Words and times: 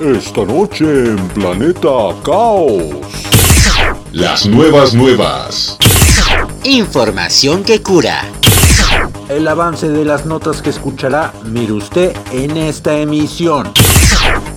Esta 0.00 0.44
noche 0.44 0.84
en 0.84 1.28
Planeta 1.28 1.88
Caos. 2.24 2.82
Las 4.10 4.44
nuevas 4.44 4.92
nuevas. 4.92 5.78
Información 6.64 7.62
que 7.62 7.80
cura. 7.80 8.24
El 9.28 9.46
avance 9.46 9.88
de 9.88 10.04
las 10.04 10.26
notas 10.26 10.62
que 10.62 10.70
escuchará, 10.70 11.32
mire 11.44 11.74
usted 11.74 12.12
en 12.32 12.56
esta 12.56 12.98
emisión. 12.98 13.72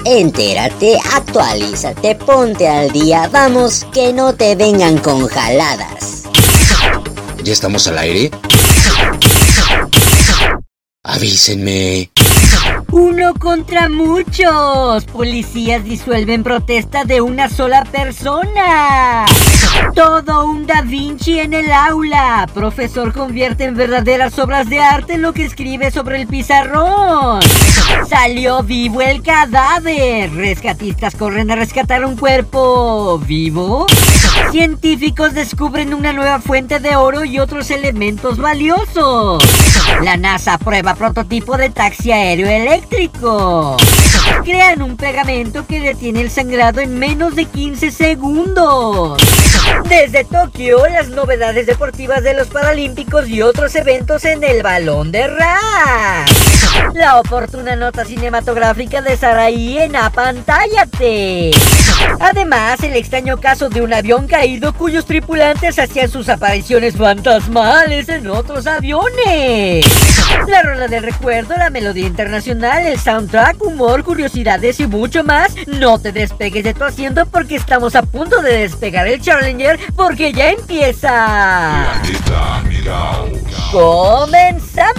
Entérate, 0.05 0.97
actualízate, 1.13 2.15
ponte 2.15 2.67
al 2.67 2.91
día, 2.91 3.29
vamos, 3.31 3.85
que 3.93 4.13
no 4.13 4.33
te 4.33 4.55
vengan 4.55 4.97
con 4.97 5.27
jaladas. 5.27 6.23
¿Ya 7.43 7.53
estamos 7.53 7.87
al 7.87 7.99
aire? 7.99 8.31
Avísenme. 11.03 12.09
Uno 12.99 13.35
contra 13.35 13.89
muchos. 13.89 15.05
Policías 15.05 15.83
disuelven 15.83 16.41
protesta 16.41 17.03
de 17.03 17.21
una 17.21 17.47
sola 17.47 17.85
persona. 17.85 19.25
Todo 19.95 20.45
un 20.45 20.67
Da 20.67 20.81
Vinci 20.81 21.39
en 21.39 21.53
el 21.53 21.71
aula. 21.71 22.47
Profesor 22.53 23.13
convierte 23.13 23.65
en 23.65 23.75
verdaderas 23.75 24.37
obras 24.39 24.69
de 24.69 24.79
arte 24.79 25.17
lo 25.17 25.33
que 25.33 25.45
escribe 25.45 25.91
sobre 25.91 26.21
el 26.21 26.27
pizarrón. 26.27 27.41
Salió 28.07 28.63
vivo 28.63 29.01
el 29.01 29.21
cadáver. 29.21 30.31
Rescatistas 30.33 31.15
corren 31.15 31.51
a 31.51 31.55
rescatar 31.55 32.05
un 32.05 32.15
cuerpo 32.15 33.19
vivo. 33.25 33.87
Científicos 34.51 35.33
descubren 35.33 35.93
una 35.93 36.13
nueva 36.13 36.39
fuente 36.39 36.79
de 36.79 36.95
oro 36.95 37.25
y 37.25 37.39
otros 37.39 37.69
elementos 37.71 38.37
valiosos. 38.37 39.43
La 40.03 40.15
NASA 40.15 40.57
prueba 40.57 40.95
prototipo 40.95 41.57
de 41.57 41.69
taxi 41.69 42.11
aéreo 42.11 42.47
eléctrico. 42.47 43.77
Crean 44.43 44.81
un 44.81 44.95
pegamento 44.95 45.65
que 45.65 45.81
detiene 45.81 46.21
el 46.21 46.31
sangrado 46.31 46.79
en 46.79 46.97
menos 46.97 47.35
de 47.35 47.45
15 47.45 47.91
segundos. 47.91 49.17
Desde 49.89 50.23
Tokio, 50.25 50.85
las 50.87 51.09
novedades 51.09 51.65
deportivas 51.65 52.23
de 52.23 52.33
los 52.33 52.47
Paralímpicos 52.49 53.27
y 53.29 53.41
otros 53.41 53.75
eventos 53.75 54.25
en 54.25 54.43
el 54.43 54.61
balón 54.61 55.11
de 55.11 55.27
rap. 55.27 56.27
La 56.93 57.19
oportuna 57.19 57.75
nota 57.75 58.05
cinematográfica 58.05 59.01
de 59.01 59.15
Saraí 59.15 59.77
en 59.77 59.95
Apantállate. 59.95 61.51
Además, 62.19 62.81
el 62.83 62.95
extraño 62.95 63.37
caso 63.37 63.69
de 63.69 63.81
un 63.81 63.93
avión 63.93 64.27
caído 64.27 64.73
cuyos 64.73 65.05
tripulantes 65.05 65.79
hacían 65.79 66.09
sus 66.09 66.29
apariciones 66.29 66.95
fantasmales 66.95 68.09
en 68.09 68.27
otros 68.27 68.67
aviones. 68.67 69.85
La 70.47 70.61
rola 70.61 70.87
del 70.87 71.03
recuerdo, 71.03 71.55
la 71.57 71.69
melodía 71.69 72.07
internacional, 72.07 72.85
el 72.85 72.99
soundtrack, 72.99 73.61
humor, 73.61 74.03
curiosidades 74.03 74.79
y 74.79 74.87
mucho 74.87 75.23
más. 75.23 75.53
No 75.67 75.99
te 75.99 76.11
despegues 76.11 76.63
de 76.63 76.73
tu 76.73 76.83
asiento 76.83 77.25
porque 77.25 77.55
estamos 77.55 77.95
a 77.95 78.03
punto 78.03 78.41
de 78.41 78.57
despegar 78.59 79.07
el 79.07 79.21
Porque 79.95 80.31
ya 80.31 80.51
empieza. 80.51 82.01
¡Comenzamos! 83.71 84.93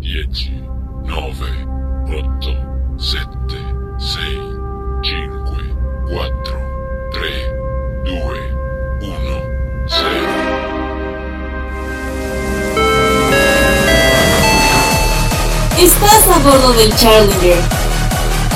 10, 0.00 0.50
9, 1.04 1.66
8, 2.08 2.56
7, 2.96 3.28
6, 3.98 4.18
5, 5.02 5.56
4, 6.08 6.58
3, 7.12 7.52
2, 8.04 8.16
1, 9.02 9.14
0. 9.88 10.66
Estás 15.78 16.28
a 16.28 16.38
bordo 16.38 16.72
del 16.72 16.94
Challenger. 16.96 17.75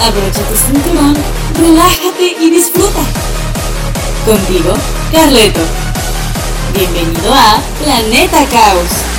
Abrocha 0.02 0.42
tu 0.48 0.56
cinturón, 0.56 1.14
relájate 1.58 2.36
y 2.40 2.50
disfruta. 2.50 3.00
Contigo, 4.24 4.72
Carleto. 5.12 5.60
Bienvenido 6.74 7.34
a 7.34 7.60
Planeta 7.82 8.44
Caos. 8.50 9.09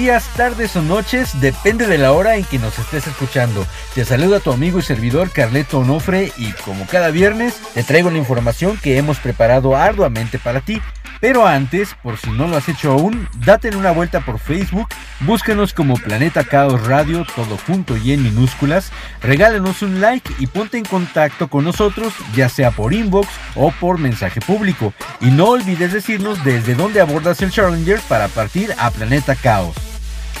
Días, 0.00 0.30
tardes 0.34 0.76
o 0.76 0.82
noches, 0.82 1.38
depende 1.42 1.86
de 1.86 1.98
la 1.98 2.12
hora 2.12 2.36
en 2.36 2.44
que 2.44 2.58
nos 2.58 2.78
estés 2.78 3.06
escuchando. 3.06 3.66
Te 3.94 4.06
saluda 4.06 4.40
tu 4.40 4.50
amigo 4.50 4.78
y 4.78 4.82
servidor 4.82 5.30
Carleto 5.30 5.80
Onofre 5.80 6.32
y 6.38 6.52
como 6.64 6.86
cada 6.86 7.10
viernes 7.10 7.60
te 7.74 7.84
traigo 7.84 8.10
la 8.10 8.16
información 8.16 8.78
que 8.78 8.96
hemos 8.96 9.18
preparado 9.18 9.76
arduamente 9.76 10.38
para 10.38 10.62
ti. 10.62 10.80
Pero 11.20 11.46
antes, 11.46 11.94
por 12.02 12.16
si 12.16 12.30
no 12.30 12.48
lo 12.48 12.56
has 12.56 12.70
hecho 12.70 12.92
aún, 12.92 13.28
date 13.44 13.76
una 13.76 13.90
vuelta 13.90 14.20
por 14.20 14.38
Facebook, 14.38 14.88
búscanos 15.20 15.74
como 15.74 15.96
Planeta 15.96 16.44
Caos 16.44 16.86
Radio, 16.86 17.26
todo 17.36 17.58
junto 17.58 17.98
y 17.98 18.12
en 18.12 18.22
minúsculas, 18.22 18.90
regálanos 19.20 19.82
un 19.82 20.00
like 20.00 20.32
y 20.38 20.46
ponte 20.46 20.78
en 20.78 20.86
contacto 20.86 21.48
con 21.48 21.64
nosotros, 21.64 22.14
ya 22.34 22.48
sea 22.48 22.70
por 22.70 22.94
inbox 22.94 23.28
o 23.54 23.70
por 23.70 23.98
mensaje 23.98 24.40
público. 24.40 24.94
Y 25.20 25.26
no 25.26 25.50
olvides 25.50 25.92
decirnos 25.92 26.42
desde 26.42 26.74
dónde 26.74 27.02
abordas 27.02 27.42
el 27.42 27.50
Challenger 27.50 28.00
para 28.08 28.28
partir 28.28 28.74
a 28.78 28.90
Planeta 28.90 29.34
Caos. 29.34 29.89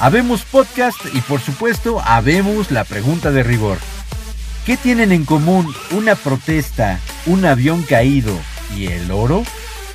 Habemos 0.00 0.44
podcast 0.44 0.98
y 1.12 1.20
por 1.20 1.42
supuesto 1.42 2.00
habemos 2.02 2.70
la 2.70 2.84
pregunta 2.84 3.30
de 3.30 3.42
rigor. 3.42 3.76
¿Qué 4.64 4.78
tienen 4.78 5.12
en 5.12 5.26
común 5.26 5.74
una 5.90 6.14
protesta, 6.14 6.98
un 7.26 7.44
avión 7.44 7.82
caído 7.82 8.32
y 8.74 8.86
el 8.86 9.10
oro? 9.10 9.42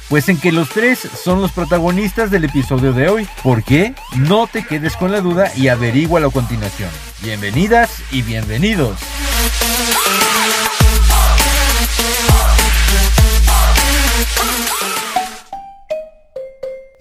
Pues 0.08 0.30
en 0.30 0.38
que 0.38 0.52
los 0.52 0.70
tres 0.70 1.00
son 1.00 1.42
los 1.42 1.52
protagonistas 1.52 2.30
del 2.30 2.44
episodio 2.44 2.94
de 2.94 3.10
hoy. 3.10 3.28
¿Por 3.42 3.64
qué? 3.64 3.96
No 4.16 4.46
te 4.46 4.64
quedes 4.64 4.96
con 4.96 5.12
la 5.12 5.22
duda 5.22 5.52
y 5.56 5.70
averígualo 5.70 6.28
a 6.28 6.32
continuación. 6.32 6.92
Bienvenidas 7.24 7.90
y 8.12 8.22
bienvenidos. 8.22 9.00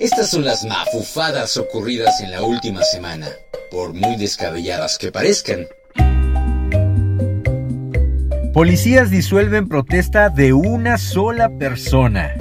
Estas 0.04 0.28
son 0.28 0.44
las 0.44 0.66
mafufadas 0.66 1.56
ocurridas 1.56 2.20
en 2.20 2.31
la 2.31 2.42
última 2.42 2.82
semana, 2.82 3.26
por 3.70 3.94
muy 3.94 4.16
descabelladas 4.16 4.98
que 4.98 5.10
parezcan. 5.10 5.66
Policías 8.53 9.09
disuelven 9.10 9.66
protesta 9.66 10.28
de 10.28 10.53
una 10.53 10.98
sola 10.98 11.48
persona. 11.59 12.34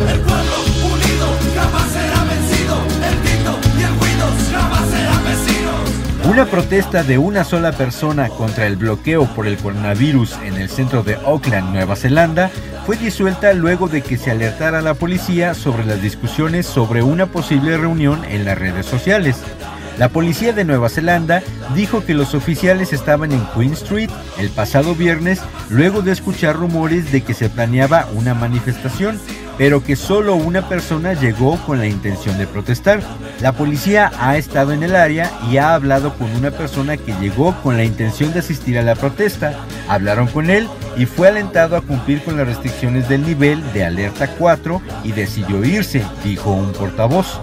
Una 6.34 6.46
protesta 6.46 7.04
de 7.04 7.20
una 7.20 7.44
sola 7.44 7.74
persona 7.74 8.28
contra 8.28 8.66
el 8.66 8.76
bloqueo 8.76 9.28
por 9.36 9.46
el 9.46 9.56
coronavirus 9.56 10.40
en 10.44 10.56
el 10.56 10.68
centro 10.68 11.04
de 11.04 11.14
Auckland, 11.14 11.72
Nueva 11.72 11.96
Zelanda, 11.96 12.50
fue 12.88 12.98
disuelta 12.98 13.54
luego 13.54 13.88
de 13.88 14.02
que 14.02 14.18
se 14.18 14.32
alertara 14.32 14.80
a 14.80 14.82
la 14.82 14.96
policía 14.96 15.54
sobre 15.54 15.86
las 15.86 16.02
discusiones 16.02 16.66
sobre 16.66 17.04
una 17.04 17.28
posible 17.28 17.78
reunión 17.78 18.26
en 18.26 18.46
las 18.46 18.58
redes 18.58 18.88
sociales. 18.88 19.44
La 19.98 20.10
policía 20.10 20.54
de 20.54 20.66
Nueva 20.66 20.90
Zelanda 20.90 21.44
dijo 21.76 22.04
que 22.04 22.16
los 22.16 22.34
oficiales 22.34 22.94
estaban 22.94 23.32
en 23.32 23.46
Queen 23.56 23.74
Street 23.74 24.10
el 24.40 24.50
pasado 24.50 24.96
viernes 24.96 25.40
luego 25.70 26.02
de 26.02 26.12
escuchar 26.12 26.56
rumores 26.56 27.12
de 27.12 27.22
que 27.22 27.36
se 27.36 27.50
planeaba 27.50 28.08
una 28.16 28.34
manifestación, 28.34 29.20
pero 29.56 29.84
que 29.84 29.96
solo 29.96 30.34
una 30.34 30.68
persona 30.68 31.14
llegó 31.14 31.58
con 31.66 31.78
la 31.78 31.86
intención 31.86 32.40
de 32.40 32.48
protestar. 32.48 33.02
La 33.40 33.52
policía 33.52 34.12
ha 34.20 34.36
estado 34.36 34.72
en 34.72 34.82
el 34.82 34.96
área 34.96 35.32
y 35.52 35.58
ha 35.58 35.76
hablado 35.76 36.16
con 36.16 36.30
una 36.36 36.50
persona 36.50 36.98
que 36.98 37.14
llegó 37.22 37.54
con 37.62 37.78
la 37.78 37.84
intención 37.84 38.34
de 38.34 38.40
asistir 38.40 38.80
a 38.80 38.84
la 38.84 38.96
protesta. 38.96 39.60
Hablaron 39.88 40.28
con 40.28 40.50
él 40.50 40.68
y 40.98 41.06
fue 41.06 41.28
alentado 41.28 41.78
a 41.78 41.82
cumplir 41.82 42.24
con 42.24 42.36
las 42.36 42.48
restricciones 42.48 43.08
del 43.10 43.24
nivel 43.24 43.62
de 43.74 43.86
alerta 43.86 44.28
4 44.28 44.82
y 45.04 45.12
decidió 45.12 45.64
irse, 45.64 46.04
dijo 46.24 46.52
un 46.52 46.72
portavoz. 46.72 47.40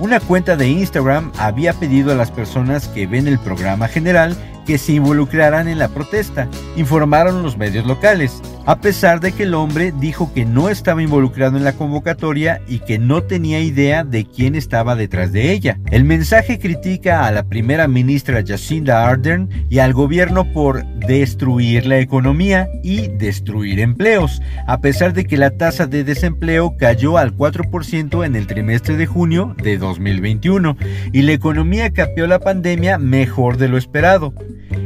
Una 0.00 0.20
cuenta 0.20 0.56
de 0.56 0.68
Instagram 0.68 1.32
había 1.38 1.72
pedido 1.74 2.12
a 2.12 2.16
las 2.16 2.30
personas 2.30 2.88
que 2.88 3.06
ven 3.06 3.28
el 3.28 3.38
programa 3.38 3.88
general 3.88 4.36
que 4.66 4.78
se 4.78 4.92
involucraran 4.92 5.68
en 5.68 5.78
la 5.78 5.88
protesta, 5.88 6.48
informaron 6.76 7.42
los 7.42 7.56
medios 7.56 7.86
locales. 7.86 8.40
A 8.66 8.80
pesar 8.80 9.20
de 9.20 9.32
que 9.32 9.42
el 9.44 9.54
hombre 9.54 9.92
dijo 9.98 10.32
que 10.32 10.44
no 10.44 10.68
estaba 10.68 11.02
involucrado 11.02 11.56
en 11.56 11.64
la 11.64 11.72
convocatoria 11.72 12.60
y 12.68 12.78
que 12.80 12.98
no 12.98 13.22
tenía 13.22 13.60
idea 13.60 14.04
de 14.04 14.24
quién 14.24 14.54
estaba 14.54 14.94
detrás 14.94 15.32
de 15.32 15.52
ella. 15.52 15.78
El 15.90 16.04
mensaje 16.04 16.58
critica 16.58 17.26
a 17.26 17.32
la 17.32 17.44
primera 17.44 17.88
ministra 17.88 18.42
Jacinda 18.46 19.08
Ardern 19.08 19.48
y 19.68 19.78
al 19.78 19.92
gobierno 19.92 20.52
por 20.52 20.84
destruir 20.84 21.86
la 21.86 21.98
economía 21.98 22.68
y 22.82 23.08
destruir 23.08 23.80
empleos, 23.80 24.40
a 24.66 24.80
pesar 24.80 25.12
de 25.12 25.24
que 25.24 25.36
la 25.36 25.50
tasa 25.50 25.86
de 25.86 26.04
desempleo 26.04 26.76
cayó 26.76 27.18
al 27.18 27.36
4% 27.36 28.24
en 28.24 28.36
el 28.36 28.46
trimestre 28.46 28.96
de 28.96 29.06
junio 29.06 29.56
de 29.62 29.78
2021 29.78 30.76
y 31.12 31.22
la 31.22 31.32
economía 31.32 31.92
capeó 31.92 32.26
la 32.26 32.38
pandemia 32.38 32.98
mejor 32.98 33.56
de 33.56 33.68
lo 33.68 33.78
esperado. 33.78 34.32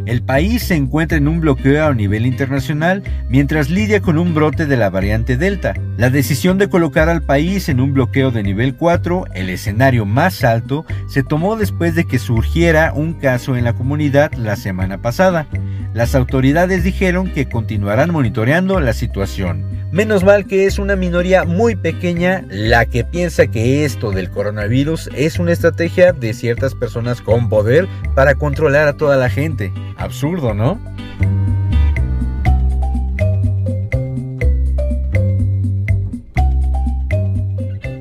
El 0.06 0.22
país 0.22 0.62
se 0.62 0.76
encuentra 0.76 1.18
en 1.18 1.28
un 1.28 1.40
bloqueo 1.40 1.86
a 1.86 1.94
nivel 1.94 2.26
internacional 2.26 3.02
mientras 3.28 3.65
lidia 3.70 4.00
con 4.00 4.18
un 4.18 4.34
brote 4.34 4.66
de 4.66 4.76
la 4.76 4.90
variante 4.90 5.36
Delta. 5.36 5.74
La 5.96 6.10
decisión 6.10 6.58
de 6.58 6.68
colocar 6.68 7.08
al 7.08 7.22
país 7.22 7.68
en 7.68 7.80
un 7.80 7.92
bloqueo 7.92 8.30
de 8.30 8.42
nivel 8.42 8.74
4, 8.74 9.24
el 9.34 9.50
escenario 9.50 10.04
más 10.04 10.44
alto, 10.44 10.84
se 11.08 11.22
tomó 11.22 11.56
después 11.56 11.94
de 11.94 12.04
que 12.04 12.18
surgiera 12.18 12.92
un 12.92 13.14
caso 13.14 13.56
en 13.56 13.64
la 13.64 13.72
comunidad 13.72 14.32
la 14.34 14.56
semana 14.56 15.02
pasada. 15.02 15.46
Las 15.94 16.14
autoridades 16.14 16.84
dijeron 16.84 17.32
que 17.32 17.48
continuarán 17.48 18.12
monitoreando 18.12 18.78
la 18.80 18.92
situación. 18.92 19.64
Menos 19.92 20.24
mal 20.24 20.46
que 20.46 20.66
es 20.66 20.78
una 20.78 20.96
minoría 20.96 21.44
muy 21.44 21.76
pequeña 21.76 22.44
la 22.48 22.86
que 22.86 23.04
piensa 23.04 23.46
que 23.46 23.84
esto 23.84 24.10
del 24.10 24.30
coronavirus 24.30 25.08
es 25.14 25.38
una 25.38 25.52
estrategia 25.52 26.12
de 26.12 26.34
ciertas 26.34 26.74
personas 26.74 27.22
con 27.22 27.48
poder 27.48 27.88
para 28.14 28.34
controlar 28.34 28.88
a 28.88 28.96
toda 28.96 29.16
la 29.16 29.30
gente. 29.30 29.72
Absurdo, 29.96 30.52
¿no? 30.52 30.78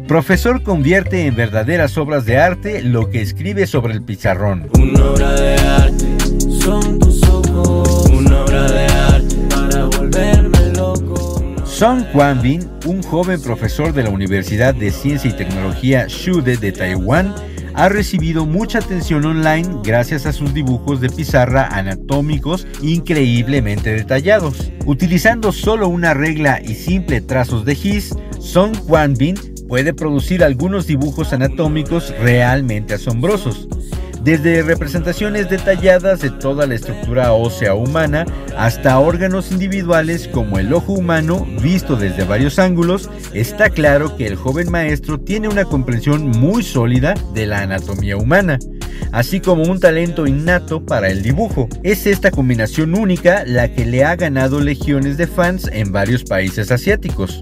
Profesor 0.08 0.62
convierte 0.62 1.26
en 1.26 1.36
verdaderas 1.36 1.98
obras 1.98 2.26
de 2.26 2.38
arte 2.38 2.84
lo 2.84 3.10
que 3.10 3.22
escribe 3.22 3.66
sobre 3.66 3.94
el 3.94 4.04
pizarrón. 4.04 4.70
Una 4.78 5.04
obra 5.04 5.34
de 5.34 5.58
arte 5.58 6.06
son 6.62 7.00
tus 7.00 7.24
ojos. 7.24 8.08
Una 8.12 8.42
obra 8.44 8.72
de 8.72 8.86
arte 8.86 9.36
para 9.50 9.86
volverme 9.86 10.74
loco. 10.76 11.42
Song 11.66 12.04
Kwan-bin, 12.14 12.70
un 12.86 13.02
joven 13.02 13.42
profesor 13.42 13.94
de 13.94 14.04
la 14.04 14.12
Universidad 14.12 14.76
de 14.76 14.92
Ciencia 14.92 15.32
y 15.32 15.34
Tecnología 15.34 16.06
Shude 16.08 16.58
de 16.58 16.72
Taiwán, 16.72 17.34
ha 17.74 17.90
recibido 17.90 18.46
mucha 18.46 18.80
atención 18.80 19.26
online 19.26 19.80
gracias 19.84 20.28
a 20.28 20.34
sus 20.34 20.54
dibujos 20.54 21.02
de 21.02 21.10
pizarra 21.10 21.68
anatómicos 21.72 22.68
increíblemente 22.84 23.92
detallados. 23.92 24.72
Utilizando 24.86 25.52
solo 25.52 25.88
una 25.88 26.14
regla 26.14 26.62
y 26.64 26.76
simple 26.76 27.22
trazos 27.22 27.66
de 27.66 27.74
gis, 27.74 28.16
Song 28.40 28.76
Kwan-bin 28.86 29.55
puede 29.68 29.94
producir 29.94 30.44
algunos 30.44 30.88
dibujos 30.88 31.34
anatómicos 31.34 32.14
realmente 32.20 32.94
asombrosos 32.94 33.68
desde 34.26 34.64
representaciones 34.64 35.52
detalladas 35.52 36.20
de 36.20 36.32
toda 36.32 36.66
la 36.66 36.74
estructura 36.74 37.32
ósea 37.34 37.76
humana 37.76 38.26
hasta 38.58 38.98
órganos 38.98 39.52
individuales 39.52 40.28
como 40.28 40.58
el 40.58 40.74
ojo 40.74 40.94
humano 40.94 41.46
visto 41.62 41.96
desde 41.96 42.24
varios 42.24 42.58
ángulos, 42.58 43.08
está 43.36 43.70
claro 43.70 44.18
que 44.18 44.26
el 44.26 44.36
joven 44.36 44.72
maestro 44.72 45.20
tiene 45.20 45.48
una 45.48 45.64
comprensión 45.64 46.28
muy 46.28 46.64
sólida 46.64 47.14
de 47.36 47.46
la 47.46 47.62
anatomía 47.62 48.18
humana 48.18 48.58
así 49.12 49.40
como 49.40 49.64
un 49.64 49.80
talento 49.80 50.28
innato 50.28 50.86
para 50.86 51.10
el 51.10 51.22
dibujo. 51.22 51.70
Es 51.84 52.06
esta 52.06 52.32
combinación 52.32 52.96
única 52.96 53.44
la 53.46 53.72
que 53.72 53.86
le 53.86 54.04
ha 54.04 54.16
ganado 54.16 54.60
legiones 54.60 55.18
de 55.18 55.28
fans 55.28 55.70
en 55.72 55.92
varios 55.92 56.24
países 56.24 56.70
asiáticos. 56.70 57.42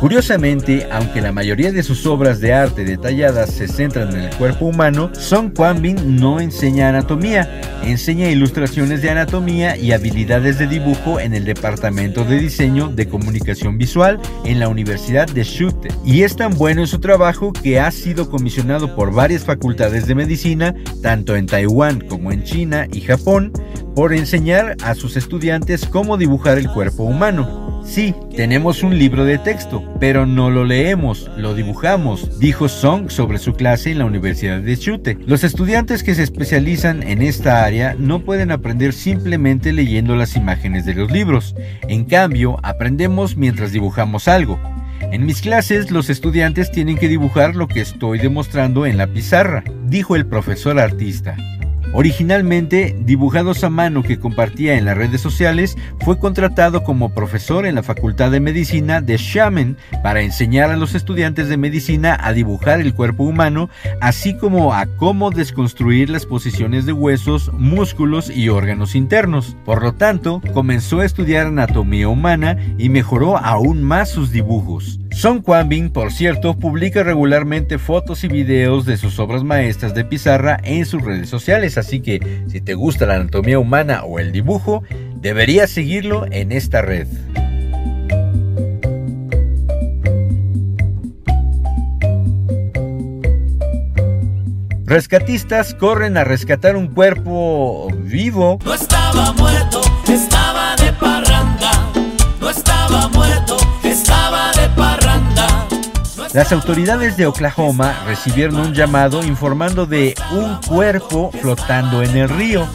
Curiosamente, 0.00 0.86
aunque 0.92 1.22
la 1.22 1.32
mayoría 1.32 1.72
de 1.72 1.82
sus 1.82 2.04
obras 2.06 2.38
de 2.40 2.52
arte 2.52 2.84
detalladas 2.84 3.50
se 3.50 3.66
centran 3.66 4.10
en 4.10 4.24
el 4.24 4.36
cuerpo 4.36 4.66
humano, 4.66 5.10
Song 5.14 5.52
Kwan-bin 5.54 6.20
no 6.20 6.38
enseña 6.38 6.90
anatomía, 6.90 7.62
enseña 7.82 8.28
ilustraciones 8.28 9.00
de 9.00 9.08
anatomía 9.08 9.74
y 9.78 9.92
habilidades 9.92 10.58
de 10.58 10.66
dibujo 10.66 11.18
en 11.18 11.32
el 11.32 11.46
Departamento 11.46 12.24
de 12.24 12.38
Diseño 12.38 12.88
de 12.88 13.08
Comunicación 13.08 13.78
Visual 13.78 14.20
en 14.44 14.60
la 14.60 14.68
Universidad 14.68 15.26
de 15.28 15.44
Shute. 15.44 15.88
Y 16.04 16.24
es 16.24 16.36
tan 16.36 16.54
bueno 16.58 16.82
en 16.82 16.88
su 16.88 17.00
trabajo 17.00 17.54
que 17.54 17.80
ha 17.80 17.90
sido 17.90 18.28
comisionado 18.28 18.94
por 18.94 19.14
varias 19.14 19.44
facultades 19.44 20.06
de 20.06 20.14
medicina, 20.14 20.74
tanto 21.02 21.36
en 21.36 21.46
Taiwán 21.46 22.00
como 22.00 22.32
en 22.32 22.44
China 22.44 22.86
y 22.92 23.00
Japón, 23.00 23.50
por 23.94 24.12
enseñar 24.12 24.76
a 24.82 24.94
sus 24.94 25.16
estudiantes 25.16 25.86
cómo 25.86 26.18
dibujar 26.18 26.58
el 26.58 26.70
cuerpo 26.70 27.04
humano. 27.04 27.65
Sí, 27.86 28.14
tenemos 28.34 28.82
un 28.82 28.98
libro 28.98 29.24
de 29.24 29.38
texto, 29.38 29.82
pero 30.00 30.26
no 30.26 30.50
lo 30.50 30.64
leemos, 30.64 31.30
lo 31.36 31.54
dibujamos, 31.54 32.40
dijo 32.40 32.68
Song 32.68 33.10
sobre 33.10 33.38
su 33.38 33.54
clase 33.54 33.92
en 33.92 34.00
la 34.00 34.04
Universidad 34.04 34.60
de 34.60 34.76
Chute. 34.76 35.16
Los 35.24 35.44
estudiantes 35.44 36.02
que 36.02 36.14
se 36.14 36.24
especializan 36.24 37.04
en 37.04 37.22
esta 37.22 37.64
área 37.64 37.94
no 37.96 38.18
pueden 38.18 38.50
aprender 38.50 38.92
simplemente 38.92 39.72
leyendo 39.72 40.16
las 40.16 40.34
imágenes 40.34 40.84
de 40.84 40.94
los 40.94 41.12
libros. 41.12 41.54
En 41.88 42.04
cambio, 42.04 42.58
aprendemos 42.64 43.36
mientras 43.36 43.70
dibujamos 43.70 44.26
algo. 44.26 44.60
En 45.00 45.24
mis 45.24 45.40
clases 45.40 45.90
los 45.92 46.10
estudiantes 46.10 46.72
tienen 46.72 46.98
que 46.98 47.08
dibujar 47.08 47.54
lo 47.54 47.68
que 47.68 47.80
estoy 47.80 48.18
demostrando 48.18 48.84
en 48.84 48.96
la 48.98 49.06
pizarra, 49.06 49.62
dijo 49.86 50.16
el 50.16 50.26
profesor 50.26 50.80
artista. 50.80 51.36
Originalmente 51.98 52.94
dibujados 53.00 53.64
a 53.64 53.70
mano 53.70 54.02
que 54.02 54.18
compartía 54.18 54.76
en 54.76 54.84
las 54.84 54.98
redes 54.98 55.22
sociales, 55.22 55.78
fue 56.04 56.18
contratado 56.18 56.84
como 56.84 57.14
profesor 57.14 57.64
en 57.64 57.74
la 57.74 57.82
Facultad 57.82 58.30
de 58.30 58.38
Medicina 58.38 59.00
de 59.00 59.16
Xiamen 59.16 59.78
para 60.02 60.20
enseñar 60.20 60.70
a 60.70 60.76
los 60.76 60.94
estudiantes 60.94 61.48
de 61.48 61.56
medicina 61.56 62.18
a 62.20 62.34
dibujar 62.34 62.82
el 62.82 62.92
cuerpo 62.92 63.24
humano, 63.24 63.70
así 64.02 64.36
como 64.36 64.74
a 64.74 64.84
cómo 64.84 65.30
desconstruir 65.30 66.10
las 66.10 66.26
posiciones 66.26 66.84
de 66.84 66.92
huesos, 66.92 67.50
músculos 67.54 68.28
y 68.28 68.50
órganos 68.50 68.94
internos. 68.94 69.56
Por 69.64 69.82
lo 69.82 69.94
tanto, 69.94 70.42
comenzó 70.52 71.00
a 71.00 71.06
estudiar 71.06 71.46
anatomía 71.46 72.10
humana 72.10 72.58
y 72.76 72.90
mejoró 72.90 73.38
aún 73.38 73.82
más 73.82 74.10
sus 74.10 74.30
dibujos. 74.32 75.00
Song 75.16 75.40
Kwan-bin, 75.40 75.88
por 75.88 76.12
cierto, 76.12 76.58
publica 76.58 77.02
regularmente 77.02 77.78
fotos 77.78 78.22
y 78.22 78.28
videos 78.28 78.84
de 78.84 78.98
sus 78.98 79.18
obras 79.18 79.44
maestras 79.44 79.94
de 79.94 80.04
pizarra 80.04 80.60
en 80.62 80.84
sus 80.84 81.02
redes 81.02 81.30
sociales, 81.30 81.78
así 81.78 82.00
que 82.00 82.44
si 82.48 82.60
te 82.60 82.74
gusta 82.74 83.06
la 83.06 83.14
anatomía 83.14 83.58
humana 83.58 84.02
o 84.04 84.18
el 84.18 84.30
dibujo, 84.30 84.82
deberías 85.14 85.70
seguirlo 85.70 86.26
en 86.30 86.52
esta 86.52 86.82
red. 86.82 87.08
Rescatistas 94.84 95.74
corren 95.74 96.18
a 96.18 96.24
rescatar 96.24 96.76
un 96.76 96.88
cuerpo 96.88 97.88
vivo. 98.02 98.58
No 98.66 98.74
estaba 98.74 99.32
muerto, 99.32 99.80
estaba 100.06 100.76
de 100.76 100.92
parranda. 100.92 101.90
No 102.38 102.50
estaba 102.50 103.08
muerto. 103.08 103.55
Las 106.36 106.52
autoridades 106.52 107.16
de 107.16 107.24
Oklahoma 107.24 108.04
recibieron 108.06 108.56
un 108.56 108.74
llamado 108.74 109.24
informando 109.24 109.86
de 109.86 110.14
un 110.32 110.60
cuerpo 110.68 111.30
flotando 111.40 112.02
en 112.02 112.14
el 112.14 112.28
río, 112.28 112.68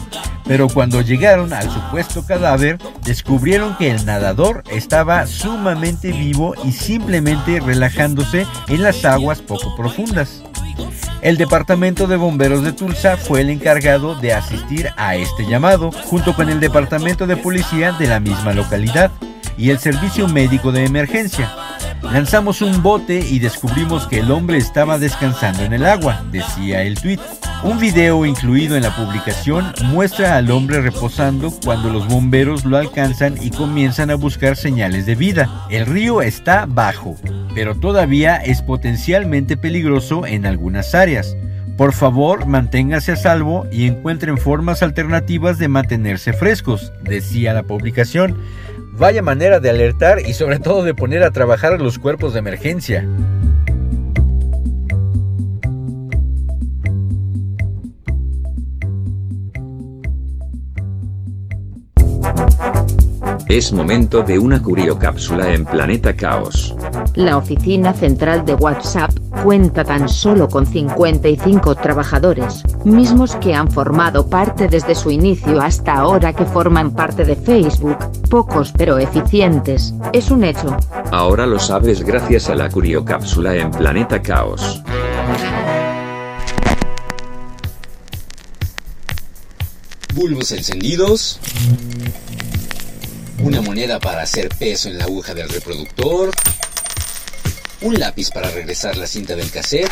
pero 0.44 0.66
cuando 0.66 1.00
llegaron 1.00 1.52
al 1.52 1.70
supuesto 1.70 2.26
cadáver 2.26 2.78
descubrieron 3.04 3.76
que 3.76 3.92
el 3.92 4.04
nadador 4.04 4.64
estaba 4.68 5.28
sumamente 5.28 6.10
vivo 6.10 6.56
y 6.64 6.72
simplemente 6.72 7.60
relajándose 7.60 8.48
en 8.66 8.82
las 8.82 9.04
aguas 9.04 9.40
poco 9.40 9.76
profundas. 9.76 10.42
El 11.20 11.36
departamento 11.36 12.08
de 12.08 12.16
bomberos 12.16 12.64
de 12.64 12.72
Tulsa 12.72 13.16
fue 13.16 13.42
el 13.42 13.50
encargado 13.50 14.16
de 14.16 14.32
asistir 14.32 14.90
a 14.96 15.14
este 15.14 15.46
llamado, 15.46 15.92
junto 15.92 16.34
con 16.34 16.48
el 16.48 16.58
departamento 16.58 17.28
de 17.28 17.36
policía 17.36 17.92
de 17.92 18.08
la 18.08 18.18
misma 18.18 18.54
localidad 18.54 19.12
y 19.56 19.70
el 19.70 19.78
servicio 19.78 20.28
médico 20.28 20.72
de 20.72 20.84
emergencia. 20.84 21.50
Lanzamos 22.02 22.62
un 22.62 22.82
bote 22.82 23.20
y 23.20 23.38
descubrimos 23.38 24.06
que 24.06 24.18
el 24.18 24.30
hombre 24.30 24.58
estaba 24.58 24.98
descansando 24.98 25.62
en 25.62 25.72
el 25.72 25.86
agua, 25.86 26.24
decía 26.30 26.82
el 26.82 27.00
tweet. 27.00 27.20
Un 27.62 27.78
video 27.78 28.26
incluido 28.26 28.76
en 28.76 28.82
la 28.82 28.94
publicación 28.94 29.72
muestra 29.84 30.36
al 30.36 30.50
hombre 30.50 30.80
reposando 30.80 31.52
cuando 31.64 31.90
los 31.90 32.08
bomberos 32.08 32.64
lo 32.64 32.76
alcanzan 32.76 33.36
y 33.40 33.50
comienzan 33.50 34.10
a 34.10 34.16
buscar 34.16 34.56
señales 34.56 35.06
de 35.06 35.14
vida. 35.14 35.66
El 35.70 35.86
río 35.86 36.22
está 36.22 36.66
bajo, 36.66 37.16
pero 37.54 37.76
todavía 37.76 38.36
es 38.36 38.62
potencialmente 38.62 39.56
peligroso 39.56 40.26
en 40.26 40.44
algunas 40.44 40.94
áreas. 40.94 41.36
Por 41.76 41.92
favor, 41.92 42.46
manténgase 42.46 43.12
a 43.12 43.16
salvo 43.16 43.66
y 43.72 43.86
encuentren 43.86 44.38
formas 44.38 44.82
alternativas 44.82 45.58
de 45.58 45.68
mantenerse 45.68 46.32
frescos, 46.32 46.92
decía 47.02 47.54
la 47.54 47.62
publicación. 47.62 48.38
Vaya 48.92 49.22
manera 49.22 49.58
de 49.58 49.70
alertar 49.70 50.20
y 50.20 50.34
sobre 50.34 50.58
todo 50.58 50.84
de 50.84 50.94
poner 50.94 51.22
a 51.22 51.30
trabajar 51.30 51.72
a 51.72 51.78
los 51.78 51.98
cuerpos 51.98 52.34
de 52.34 52.40
emergencia. 52.40 53.08
Es 63.48 63.72
momento 63.72 64.22
de 64.22 64.38
una 64.38 64.62
curiocápsula 64.62 65.52
en 65.54 65.64
Planeta 65.64 66.14
Caos. 66.14 66.74
La 67.14 67.36
oficina 67.36 67.92
central 67.92 68.44
de 68.44 68.54
WhatsApp 68.54 69.10
cuenta 69.42 69.84
tan 69.84 70.08
solo 70.08 70.48
con 70.48 70.66
55 70.66 71.74
trabajadores, 71.74 72.62
mismos 72.84 73.34
que 73.36 73.54
han 73.54 73.70
formado 73.70 74.28
parte 74.28 74.68
desde 74.68 74.94
su 74.94 75.10
inicio 75.10 75.60
hasta 75.60 75.94
ahora 75.94 76.32
que 76.32 76.44
forman 76.44 76.92
parte 76.92 77.24
de 77.24 77.34
Facebook, 77.34 77.98
pocos 78.30 78.72
pero 78.76 78.98
eficientes, 78.98 79.94
es 80.12 80.30
un 80.30 80.44
hecho. 80.44 80.76
Ahora 81.10 81.46
lo 81.46 81.58
sabes 81.58 82.02
gracias 82.02 82.48
a 82.48 82.54
la 82.54 82.70
curiocápsula 82.70 83.56
en 83.56 83.70
Planeta 83.70 84.22
Caos. 84.22 84.82
Bulbos 90.14 90.52
encendidos. 90.52 91.40
Una 93.42 93.60
moneda 93.60 93.98
para 93.98 94.22
hacer 94.22 94.50
peso 94.50 94.88
en 94.88 94.98
la 94.98 95.04
aguja 95.04 95.34
del 95.34 95.48
reproductor. 95.48 96.30
Un 97.82 97.98
lápiz 97.98 98.30
para 98.30 98.48
regresar 98.48 98.96
la 98.96 99.08
cinta 99.08 99.34
del 99.34 99.50
cassette. 99.50 99.90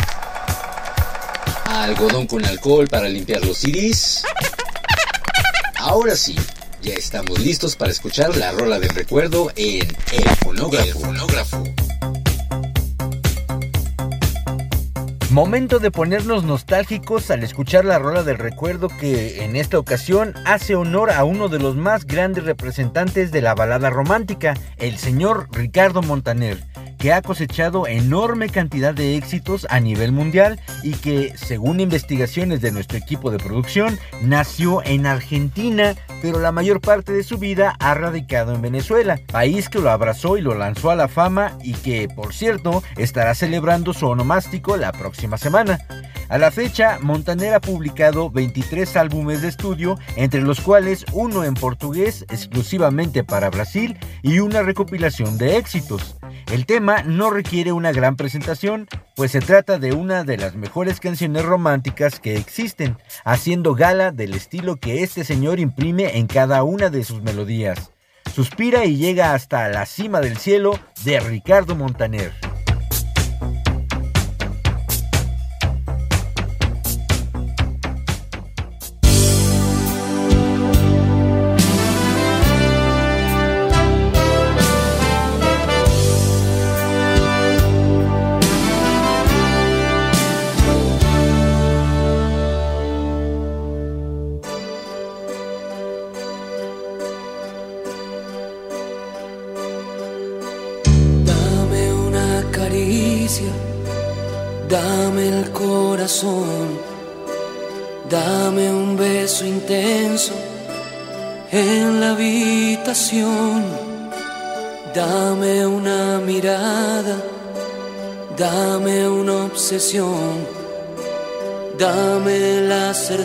Algodón 1.65 2.29
con 2.29 2.45
alcohol 2.45 2.87
para 2.87 3.09
limpiar 3.09 3.45
los 3.45 3.59
CDs. 3.59 4.23
Ahora 5.77 6.15
sí, 6.15 6.37
ya 6.83 6.95
estamos 6.95 7.41
listos 7.41 7.75
para 7.75 7.91
escuchar 7.91 8.37
la 8.37 8.53
rola 8.53 8.79
del 8.79 8.91
recuerdo 8.91 9.51
en 9.57 9.89
El 10.13 10.29
Fonógrafo. 10.41 10.87
El 10.87 10.93
fonógrafo. 10.93 11.65
Momento 15.31 15.81
de 15.81 15.91
ponernos 15.91 16.45
nostálgicos 16.45 17.33
al 17.33 17.43
escuchar 17.43 17.85
la 17.85 17.99
rola 17.99 18.23
del 18.23 18.39
recuerdo 18.39 18.89
que 18.89 19.43
en 19.43 19.57
esta 19.57 19.81
ocasión 19.81 20.35
hace 20.45 20.77
honor 20.77 21.11
a 21.11 21.25
uno 21.25 21.49
de 21.49 21.59
los 21.59 21.75
más 21.75 22.07
grandes 22.07 22.45
representantes 22.45 23.33
de 23.33 23.43
la 23.43 23.57
balada 23.57 23.91
romántica, 23.91 24.55
el 24.77 24.97
señor 24.97 25.49
Ricardo 25.51 26.03
Montaner 26.03 26.71
que 27.01 27.15
ha 27.15 27.23
cosechado 27.23 27.87
enorme 27.87 28.51
cantidad 28.51 28.95
de 28.95 29.17
éxitos 29.17 29.67
a 29.71 29.81
nivel 29.81 30.13
mundial 30.13 30.61
y 30.83 30.93
que, 30.93 31.33
según 31.35 31.81
investigaciones 31.81 32.61
de 32.61 32.71
nuestro 32.71 32.99
equipo 32.99 33.31
de 33.31 33.39
producción, 33.39 33.99
nació 34.23 34.85
en 34.85 35.07
Argentina, 35.07 35.97
pero 36.21 36.39
la 36.39 36.53
mayor 36.53 36.83
parte 36.83 37.13
de 37.13 37.25
su 37.25 37.39
vida 37.39 37.75
ha 37.81 37.95
radicado 37.95 38.55
en 38.55 38.61
Venezuela, 38.61 39.19
país 39.33 39.71
que 39.71 39.79
lo 39.79 39.91
abrazó 39.91 40.37
y 40.37 40.43
lo 40.43 40.55
lanzó 40.55 40.91
a 40.91 40.95
la 40.95 41.09
fama 41.09 41.57
y 41.63 41.73
que, 41.73 42.07
por 42.09 42.35
cierto, 42.35 42.83
estará 42.99 43.35
celebrando 43.35 43.95
su 43.95 44.07
onomástico 44.07 44.77
la 44.77 44.93
próxima 44.93 45.39
semana. 45.39 45.81
A 46.29 46.37
la 46.37 46.51
fecha, 46.51 46.99
Montaner 47.01 47.55
ha 47.55 47.61
publicado 47.61 48.31
23 48.31 48.97
álbumes 48.97 49.41
de 49.41 49.49
estudio, 49.49 49.99
entre 50.17 50.43
los 50.43 50.61
cuales 50.61 51.07
uno 51.13 51.45
en 51.45 51.55
portugués 51.55 52.27
exclusivamente 52.31 53.25
para 53.25 53.51
Brasil 53.51 53.99
y 54.23 54.39
una 54.39 54.63
recopilación 54.63 55.39
de 55.39 55.57
éxitos. 55.57 56.20
El 56.51 56.67
tema 56.67 57.05
no 57.05 57.31
requiere 57.31 57.71
una 57.71 57.93
gran 57.93 58.17
presentación, 58.17 58.89
pues 59.15 59.31
se 59.31 59.41
trata 59.41 59.79
de 59.79 59.93
una 59.93 60.25
de 60.25 60.37
las 60.37 60.57
mejores 60.57 60.99
canciones 60.99 61.45
románticas 61.45 62.19
que 62.19 62.37
existen, 62.37 62.99
haciendo 63.25 63.77
gala 63.77 64.11
del 64.11 64.35
estilo 64.35 64.75
que 64.75 65.05
este 65.05 65.23
señor 65.23 65.61
imprime 65.61 66.19
en 66.19 66.27
cada 66.27 66.65
una 66.65 66.91
de 66.91 67.05
sus 67.05 67.23
melodías. 67.23 67.93
Suspira 68.35 68.85
y 68.85 68.97
llega 68.97 69.33
hasta 69.33 69.69
la 69.69 69.87
cima 69.87 70.21
del 70.21 70.39
cielo 70.39 70.77
de 71.05 71.21
Ricardo 71.21 71.77
Montaner. 71.77 72.33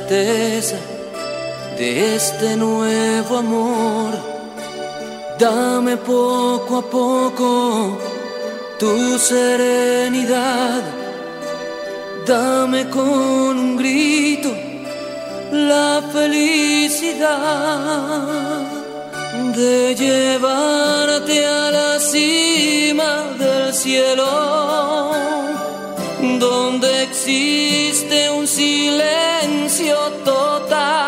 De 0.09 2.15
este 2.15 2.55
nuevo 2.55 3.37
amor, 3.37 4.13
dame 5.39 5.97
poco 5.97 6.77
a 6.77 6.81
poco 6.83 7.97
tu 8.79 9.17
serenidad. 9.17 10.83
Dame 12.25 12.89
con 12.89 13.59
un 13.59 13.77
grito 13.77 14.49
la 15.51 16.01
felicidad 16.11 17.45
de 19.55 19.95
llevarte 19.95 21.45
a 21.45 21.71
la 21.71 21.99
cima 21.99 23.35
del 23.37 23.73
cielo, 23.73 25.11
donde 26.39 27.03
existe 27.03 28.29
un 28.29 28.47
silencio 28.47 29.95
total 30.23 31.04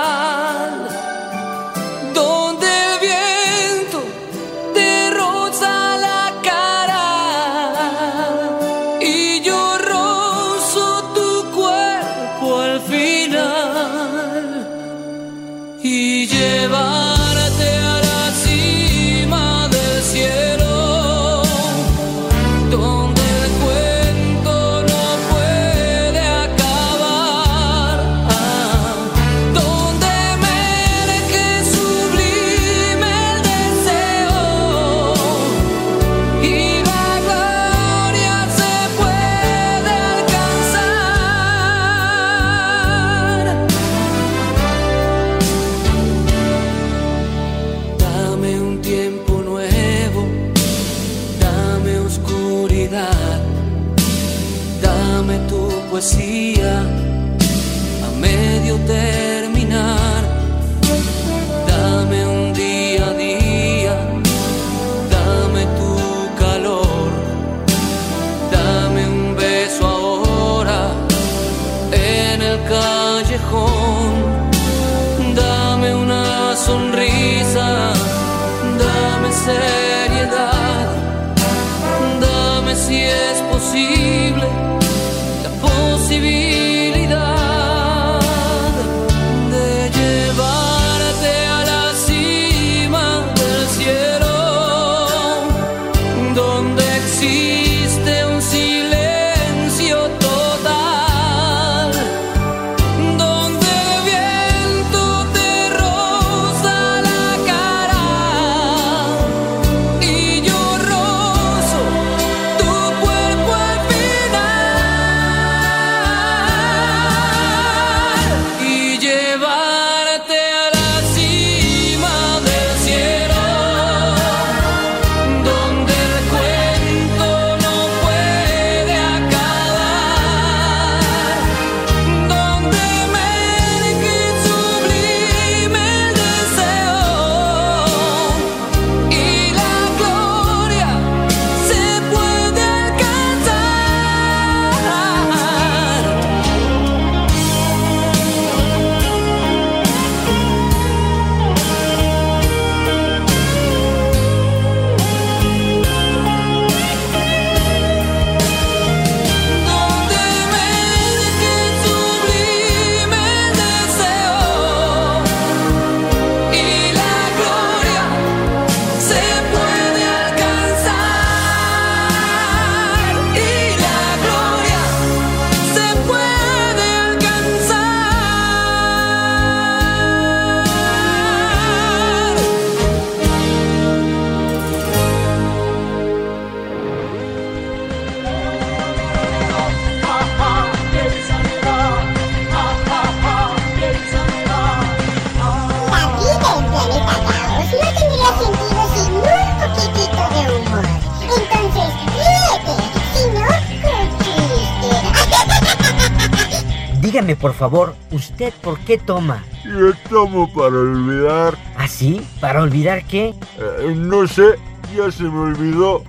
por 207.39 207.53
favor, 207.53 207.95
¿usted 208.11 208.53
por 208.61 208.79
qué 208.79 208.97
toma? 208.97 209.43
Yo 209.63 209.93
tomo 210.09 210.51
para 210.53 210.75
olvidar. 210.75 211.57
¿Ah, 211.77 211.87
sí? 211.87 212.25
¿Para 212.39 212.63
olvidar 212.63 213.03
qué? 213.05 213.35
Eh, 213.59 213.93
no 213.95 214.27
sé, 214.27 214.55
ya 214.95 215.11
se 215.11 215.23
me 215.23 215.39
olvidó. 215.39 216.03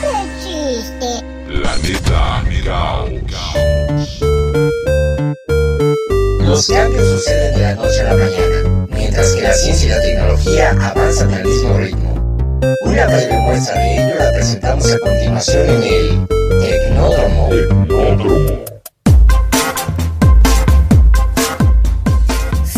¡Qué 0.00 0.14
chiste! 0.42 1.24
Planeta 1.46 2.42
Caos. 3.30 4.20
Los 6.40 6.66
cambios 6.68 7.06
suceden 7.06 7.54
de 7.54 7.62
la 7.62 7.74
noche 7.74 8.00
a 8.00 8.04
la 8.04 8.14
mañana, 8.14 8.86
mientras 8.90 9.32
que 9.32 9.42
la 9.42 9.52
ciencia 9.52 9.86
y 9.86 9.90
la 9.90 10.00
tecnología 10.02 10.70
avanzan 10.70 11.34
al 11.34 11.44
mismo 11.44 11.78
ritmo. 11.78 12.12
Una 12.84 13.06
breve 13.06 13.38
muestra 13.40 13.74
de 13.78 13.94
ello 13.94 14.14
la 14.18 14.32
presentamos 14.32 14.92
a 14.92 14.98
continuación 14.98 15.68
en 15.68 15.82
el 15.82 16.41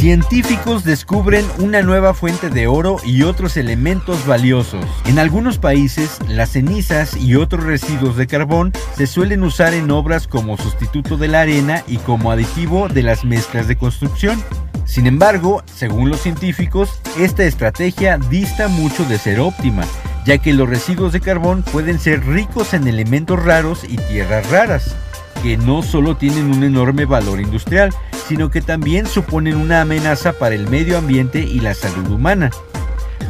Científicos 0.05 0.85
descubren 0.85 1.47
una 1.59 1.81
nueva 1.81 2.13
fuente 2.13 2.51
de 2.51 2.67
oro 2.67 2.99
y 3.07 3.23
otros 3.23 3.57
elementos 3.57 4.27
valiosos. 4.27 4.85
En 5.07 5.19
algunos 5.19 5.59
países, 5.59 6.19
las 6.29 6.51
cenizas 6.51 7.17
y 7.17 7.37
otros 7.37 7.65
residuos 7.65 8.15
de 8.19 8.27
carbón 8.27 8.75
se 8.95 9.07
suelen 9.07 9.43
usar 9.43 9.73
en 9.73 9.91
obras 9.91 10.29
como 10.29 10.59
sustituto 10.59 11.17
de 11.17 11.29
la 11.29 11.41
arena 11.41 11.83
y 11.87 11.97
como 11.97 12.31
aditivo 12.31 12.89
de 12.89 13.03
las 13.03 13.25
mezclas 13.25 13.67
de 13.67 13.77
construcción. 13.77 14.45
Sin 14.85 15.07
embargo, 15.07 15.63
según 15.65 16.11
los 16.11 16.21
científicos, 16.21 17.01
esta 17.19 17.45
estrategia 17.45 18.19
dista 18.19 18.69
mucho 18.69 19.07
de 19.07 19.17
ser 19.17 19.41
óptima, 19.41 19.85
ya 20.25 20.39
que 20.39 20.53
los 20.53 20.69
residuos 20.69 21.13
de 21.13 21.21
carbón 21.21 21.63
pueden 21.63 21.99
ser 21.99 22.25
ricos 22.27 22.75
en 22.75 22.87
elementos 22.89 23.43
raros 23.43 23.85
y 23.89 23.97
tierras 23.97 24.49
raras, 24.51 24.97
que 25.43 25.57
no 25.57 25.83
solo 25.83 26.17
tienen 26.17 26.51
un 26.51 26.65
enorme 26.65 27.05
valor 27.05 27.41
industrial, 27.41 27.91
sino 28.29 28.51
que 28.51 28.63
también 28.63 29.07
suponen 29.07 29.57
una 29.57 29.83
amenaza 29.83 30.33
para 30.33 30.55
el 30.55 30.69
medio 30.69 30.97
ambiente 30.97 31.41
y 31.41 31.61
la 31.61 31.75
salud 31.75 32.09
humana. 32.11 32.51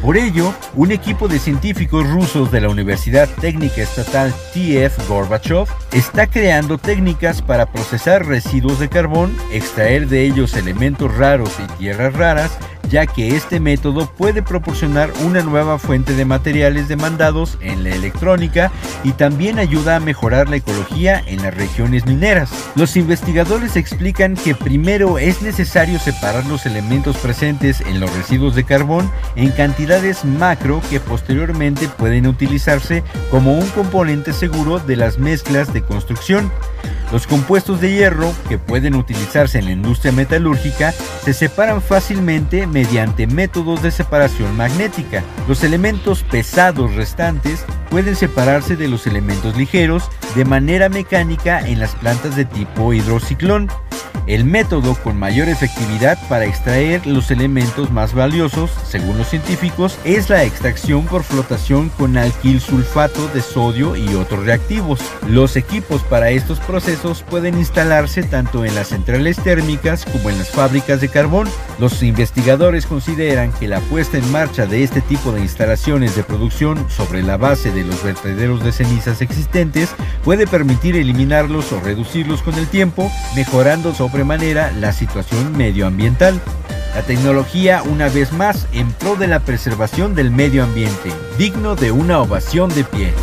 Por 0.01 0.17
ello, 0.17 0.53
un 0.75 0.91
equipo 0.91 1.27
de 1.27 1.39
científicos 1.39 2.07
rusos 2.07 2.51
de 2.51 2.61
la 2.61 2.69
Universidad 2.69 3.27
Técnica 3.41 3.81
Estatal 3.81 4.31
TF 4.53 5.09
Gorbachev 5.09 5.67
está 5.93 6.27
creando 6.27 6.77
técnicas 6.77 7.41
para 7.41 7.65
procesar 7.65 8.25
residuos 8.25 8.79
de 8.79 8.87
carbón, 8.87 9.35
extraer 9.51 10.07
de 10.07 10.23
ellos 10.23 10.53
elementos 10.53 11.15
raros 11.17 11.51
y 11.63 11.67
tierras 11.79 12.13
raras, 12.13 12.57
ya 12.89 13.05
que 13.05 13.35
este 13.35 13.59
método 13.59 14.09
puede 14.09 14.41
proporcionar 14.41 15.11
una 15.25 15.41
nueva 15.41 15.79
fuente 15.79 16.13
de 16.13 16.25
materiales 16.25 16.87
demandados 16.87 17.57
en 17.61 17.83
la 17.83 17.95
electrónica 17.95 18.71
y 19.03 19.11
también 19.13 19.59
ayuda 19.59 19.95
a 19.95 19.99
mejorar 19.99 20.49
la 20.49 20.57
ecología 20.57 21.21
en 21.25 21.41
las 21.41 21.53
regiones 21.53 22.05
mineras. 22.05 22.49
Los 22.75 22.97
investigadores 22.97 23.75
explican 23.75 24.35
que 24.35 24.55
primero 24.55 25.17
es 25.17 25.41
necesario 25.41 25.99
separar 25.99 26.45
los 26.45 26.65
elementos 26.65 27.17
presentes 27.17 27.81
en 27.81 27.99
los 27.99 28.13
residuos 28.15 28.55
de 28.55 28.63
carbón 28.63 29.09
en 29.35 29.51
cantidades 29.51 30.25
macro 30.25 30.81
que 30.89 30.99
posteriormente 30.99 31.87
pueden 31.87 32.27
utilizarse 32.27 33.03
como 33.31 33.57
un 33.57 33.67
componente 33.69 34.33
seguro 34.33 34.79
de 34.79 34.95
las 34.95 35.17
mezclas 35.17 35.73
de 35.73 35.81
construcción. 35.81 36.51
Los 37.11 37.27
compuestos 37.27 37.81
de 37.81 37.93
hierro, 37.93 38.33
que 38.49 38.57
pueden 38.57 38.95
utilizarse 38.95 39.59
en 39.59 39.65
la 39.65 39.71
industria 39.71 40.11
metalúrgica, 40.11 40.91
se 41.23 41.33
separan 41.33 41.81
fácilmente 41.81 42.65
mediante 42.75 43.25
métodos 43.25 43.81
de 43.81 43.89
separación 43.89 44.57
magnética. 44.57 45.23
Los 45.47 45.63
elementos 45.63 46.23
pesados 46.23 46.93
restantes 46.93 47.63
pueden 47.89 48.17
separarse 48.17 48.75
de 48.75 48.89
los 48.89 49.07
elementos 49.07 49.55
ligeros 49.55 50.11
de 50.35 50.43
manera 50.43 50.89
mecánica 50.89 51.65
en 51.65 51.79
las 51.79 51.95
plantas 51.95 52.35
de 52.35 52.43
tipo 52.43 52.91
hidrociclón. 52.91 53.69
El 54.27 54.43
método 54.43 54.95
con 54.95 55.19
mayor 55.19 55.49
efectividad 55.49 56.17
para 56.27 56.45
extraer 56.45 57.05
los 57.05 57.29
elementos 57.29 57.91
más 57.91 58.15
valiosos, 58.15 58.71
según 58.83 59.19
los 59.19 59.27
científicos, 59.27 59.99
es 60.03 60.31
la 60.31 60.43
extracción 60.43 61.05
por 61.05 61.23
flotación 61.23 61.89
con 61.89 62.17
alquil 62.17 62.59
sulfato 62.59 63.27
de 63.27 63.41
sodio 63.41 63.95
y 63.95 64.15
otros 64.15 64.45
reactivos. 64.45 64.99
Los 65.27 65.55
equipos 65.55 66.01
para 66.01 66.31
estos 66.31 66.59
procesos 66.59 67.21
pueden 67.21 67.59
instalarse 67.59 68.23
tanto 68.23 68.65
en 68.65 68.73
las 68.73 68.87
centrales 68.87 69.37
térmicas 69.37 70.05
como 70.05 70.31
en 70.31 70.39
las 70.39 70.49
fábricas 70.49 71.01
de 71.01 71.09
carbón. 71.09 71.47
Los 71.77 72.01
investigadores 72.01 72.87
consideran 72.87 73.51
que 73.51 73.67
la 73.67 73.79
puesta 73.81 74.17
en 74.17 74.31
marcha 74.31 74.65
de 74.65 74.83
este 74.83 75.01
tipo 75.01 75.33
de 75.33 75.41
instalaciones 75.41 76.15
de 76.15 76.23
producción 76.23 76.83
sobre 76.89 77.21
la 77.21 77.37
base 77.37 77.71
de 77.71 77.83
los 77.83 78.01
vertederos 78.03 78.63
de 78.63 78.71
cenizas 78.71 79.21
existentes 79.21 79.91
puede 80.23 80.47
permitir 80.47 80.95
eliminarlos 80.95 81.71
o 81.71 81.79
reducirlos 81.79 82.41
con 82.41 82.55
el 82.55 82.67
tiempo, 82.67 83.11
mejorando 83.35 83.93
sobremanera 84.15 84.71
la 84.71 84.93
situación 84.93 85.57
medioambiental. 85.57 86.39
La 86.95 87.01
tecnología, 87.01 87.83
una 87.83 88.07
vez 88.07 88.31
más, 88.31 88.65
en 88.71 88.89
pro 88.93 89.17
de 89.17 89.27
la 89.27 89.41
preservación 89.41 90.15
del 90.15 90.31
medio 90.31 90.63
ambiente, 90.63 91.11
digno 91.37 91.75
de 91.75 91.91
una 91.91 92.21
ovación 92.21 92.73
de 92.73 92.85
pie. 92.85 93.13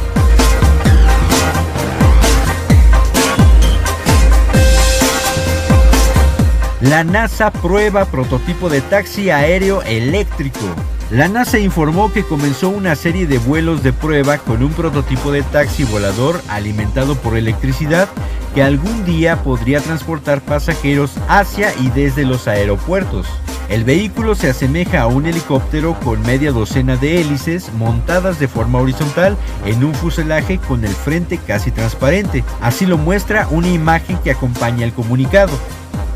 La 6.83 7.05
NASA 7.05 7.51
prueba 7.51 8.05
prototipo 8.05 8.69
de 8.69 8.83
taxi 8.83 9.31
aéreo 9.31 9.81
eléctrico. 9.85 10.67
La 11.11 11.29
NASA 11.29 11.59
informó 11.59 12.13
que 12.13 12.23
comenzó 12.23 12.69
una 12.69 12.97
serie 12.97 13.27
de 13.27 13.39
vuelos 13.39 13.83
de 13.83 13.95
prueba 13.95 14.37
con 14.37 14.63
un 14.63 14.75
prototipo 14.75 15.33
de 15.33 15.43
taxi 15.43 15.85
volador 15.85 16.43
alimentado 16.49 17.15
por 17.15 17.39
electricidad 17.39 18.11
que 18.55 18.62
algún 18.62 19.05
día 19.05 19.43
podría 19.43 19.81
transportar 19.81 20.41
pasajeros 20.41 21.12
hacia 21.29 21.75
y 21.77 21.91
desde 21.91 22.25
los 22.25 22.49
aeropuertos. 22.49 23.27
El 23.69 23.85
vehículo 23.85 24.35
se 24.35 24.51
asemeja 24.51 25.01
a 25.01 25.07
un 25.07 25.25
helicóptero 25.25 25.99
con 26.01 26.21
media 26.23 26.53
docena 26.53 26.97
de 26.97 27.21
hélices 27.21 27.73
montadas 27.73 28.38
de 28.38 28.49
forma 28.49 28.79
horizontal 28.79 29.37
en 29.65 29.83
un 29.83 29.95
fuselaje 29.95 30.59
con 30.59 30.85
el 30.85 30.93
frente 30.93 31.38
casi 31.38 31.71
transparente. 31.71 32.45
Así 32.61 32.85
lo 32.85 32.99
muestra 32.99 33.49
una 33.51 33.69
imagen 33.69 34.19
que 34.19 34.31
acompaña 34.31 34.85
el 34.85 34.93
comunicado. 34.93 35.53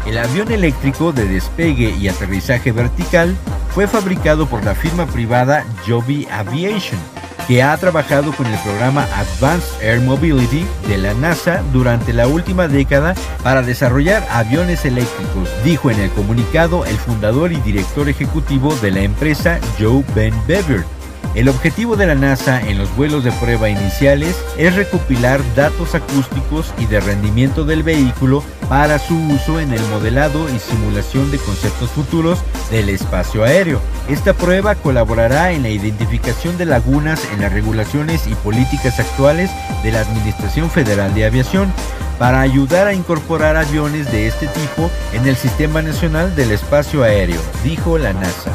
El 0.07 0.19
avión 0.19 0.53
eléctrico 0.53 1.13
de 1.13 1.27
despegue 1.27 1.91
y 1.91 2.09
aterrizaje 2.09 2.73
vertical 2.73 3.35
fue 3.75 3.87
fabricado 3.87 4.47
por 4.47 4.65
la 4.65 4.75
firma 4.75 5.07
privada 5.07 5.65
Joby 5.87 6.29
Aviation, 6.31 6.99
que 7.47 7.63
ha 7.63 7.77
trabajado 7.77 8.33
con 8.33 8.47
el 8.47 8.59
programa 8.61 9.07
Advanced 9.15 9.83
Air 9.83 10.01
Mobility 10.01 10.67
de 10.89 10.99
la 10.99 11.15
NASA 11.15 11.63
durante 11.73 12.13
la 12.13 12.27
última 12.27 12.69
década 12.69 13.15
para 13.43 13.63
desarrollar 13.63 14.27
aviones 14.31 14.85
eléctricos, 14.85 15.49
dijo 15.65 15.91
en 15.91 16.01
el 16.01 16.11
comunicado 16.11 16.85
el 16.85 16.97
fundador 16.97 17.53
y 17.53 17.57
director 17.57 18.09
ejecutivo 18.09 18.75
de 18.77 18.91
la 18.91 19.01
empresa 19.01 19.61
Joe 19.79 20.05
Ben 20.15 20.35
Bever. 20.47 20.96
El 21.35 21.49
objetivo 21.49 21.97
de 21.97 22.07
la 22.07 22.15
NASA 22.15 22.63
en 22.63 22.79
los 22.79 22.95
vuelos 22.97 23.25
de 23.25 23.33
prueba 23.33 23.69
iniciales 23.69 24.37
es 24.57 24.75
recopilar 24.75 25.41
datos 25.55 25.95
acústicos 25.95 26.73
y 26.79 26.87
de 26.87 27.01
rendimiento 27.01 27.65
del 27.65 27.83
vehículo 27.83 28.43
para 28.69 28.99
su 28.99 29.17
uso 29.17 29.61
en 29.61 29.73
el 29.73 29.83
modelado 29.89 30.49
y 30.49 30.59
simulación 30.59 31.31
de 31.31 31.39
conceptos 31.39 31.91
futuros 31.91 32.39
del 32.71 32.89
espacio 32.89 33.45
aéreo. 33.45 33.81
Esta 34.09 34.33
prueba 34.33 34.75
colaborará 34.75 35.53
en 35.53 35.63
la 35.63 35.69
identificación 35.69 36.57
de 36.59 36.67
lagunas 36.67 37.23
en 37.33 37.43
las 37.43 37.53
regulaciones 37.53 38.27
y 38.27 38.35
políticas 38.35 38.99
actuales 38.99 39.51
de 39.83 39.93
la 39.93 40.01
Administración 40.01 40.71
Federal 40.71 41.15
de 41.15 41.27
Aviación 41.27 41.73
para 42.19 42.41
ayudar 42.41 42.87
a 42.87 42.95
incorporar 42.95 43.57
aviones 43.57 44.11
de 44.11 44.27
este 44.27 44.47
tipo 44.47 44.91
en 45.13 45.27
el 45.27 45.37
Sistema 45.37 45.83
Nacional 45.83 46.35
del 46.35 46.53
Espacio 46.53 47.03
Aéreo, 47.03 47.41
dijo 47.63 47.99
la 47.99 48.13
NASA. 48.13 48.53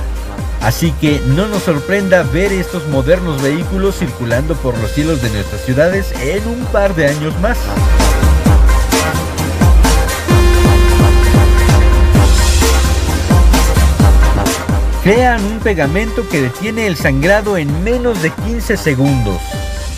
Así 0.61 0.91
que 0.91 1.19
no 1.27 1.47
nos 1.47 1.63
sorprenda 1.63 2.21
ver 2.21 2.51
estos 2.51 2.87
modernos 2.87 3.41
vehículos 3.41 3.97
circulando 3.97 4.55
por 4.55 4.77
los 4.77 4.91
cielos 4.91 5.21
de 5.21 5.31
nuestras 5.31 5.61
ciudades 5.61 6.11
en 6.21 6.47
un 6.47 6.65
par 6.65 6.95
de 6.95 7.07
años 7.07 7.37
más. 7.39 7.57
Crean 15.03 15.43
un 15.43 15.57
pegamento 15.59 16.29
que 16.29 16.43
detiene 16.43 16.85
el 16.85 16.95
sangrado 16.95 17.57
en 17.57 17.83
menos 17.83 18.21
de 18.21 18.29
15 18.29 18.77
segundos. 18.77 19.41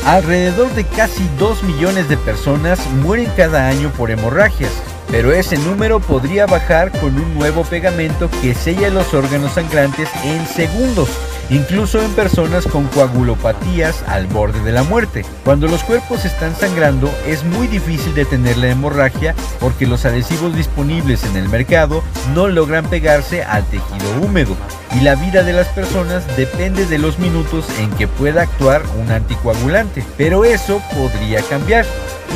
Alrededor 0.06 0.74
de 0.76 0.86
casi 0.86 1.30
2 1.40 1.64
millones 1.64 2.08
de 2.08 2.16
personas 2.16 2.80
mueren 3.02 3.30
cada 3.36 3.68
año 3.68 3.92
por 3.98 4.12
hemorragias, 4.12 4.72
pero 5.12 5.32
ese 5.32 5.58
número 5.58 6.00
podría 6.00 6.46
bajar 6.46 6.92
con 7.00 7.16
un 7.16 7.34
nuevo 7.36 7.64
pegamento 7.64 8.30
que 8.42 8.54
sella 8.54 8.90
los 8.90 9.14
órganos 9.14 9.54
sangrantes 9.54 10.10
en 10.24 10.46
segundos, 10.48 11.10
incluso 11.50 12.02
en 12.02 12.12
personas 12.14 12.66
con 12.66 12.88
coagulopatías 12.88 14.04
al 14.08 14.28
borde 14.28 14.62
de 14.62 14.72
la 14.72 14.84
muerte. 14.84 15.26
Cuando 15.44 15.68
los 15.68 15.84
cuerpos 15.84 16.26
están 16.26 16.56
sangrando 16.56 17.12
es 17.28 17.44
muy 17.44 17.68
difícil 17.68 18.14
detener 18.14 18.58
la 18.58 18.70
hemorragia 18.70 19.36
porque 19.60 19.86
los 19.86 20.06
adhesivos 20.06 20.56
disponibles 20.56 21.24
en 21.24 21.38
el 21.38 21.50
mercado 21.50 22.04
no 22.34 22.48
logran 22.48 22.86
pegarse 22.86 23.44
al 23.44 23.66
tejido 23.66 24.22
húmedo 24.22 24.56
y 24.96 25.02
la 25.02 25.16
vida 25.16 25.44
de 25.44 25.54
las 25.54 25.68
personas 25.70 26.24
depende 26.38 26.86
de 26.86 26.98
los 26.98 27.20
minutos 27.20 27.66
en 27.80 27.90
que 27.92 28.08
pueda 28.08 28.44
actuar 28.44 28.84
un 29.00 29.12
anticoagulante, 29.12 30.04
pero 30.18 30.46
eso 30.46 30.82
podría 30.94 31.42
cambiar. 31.42 31.86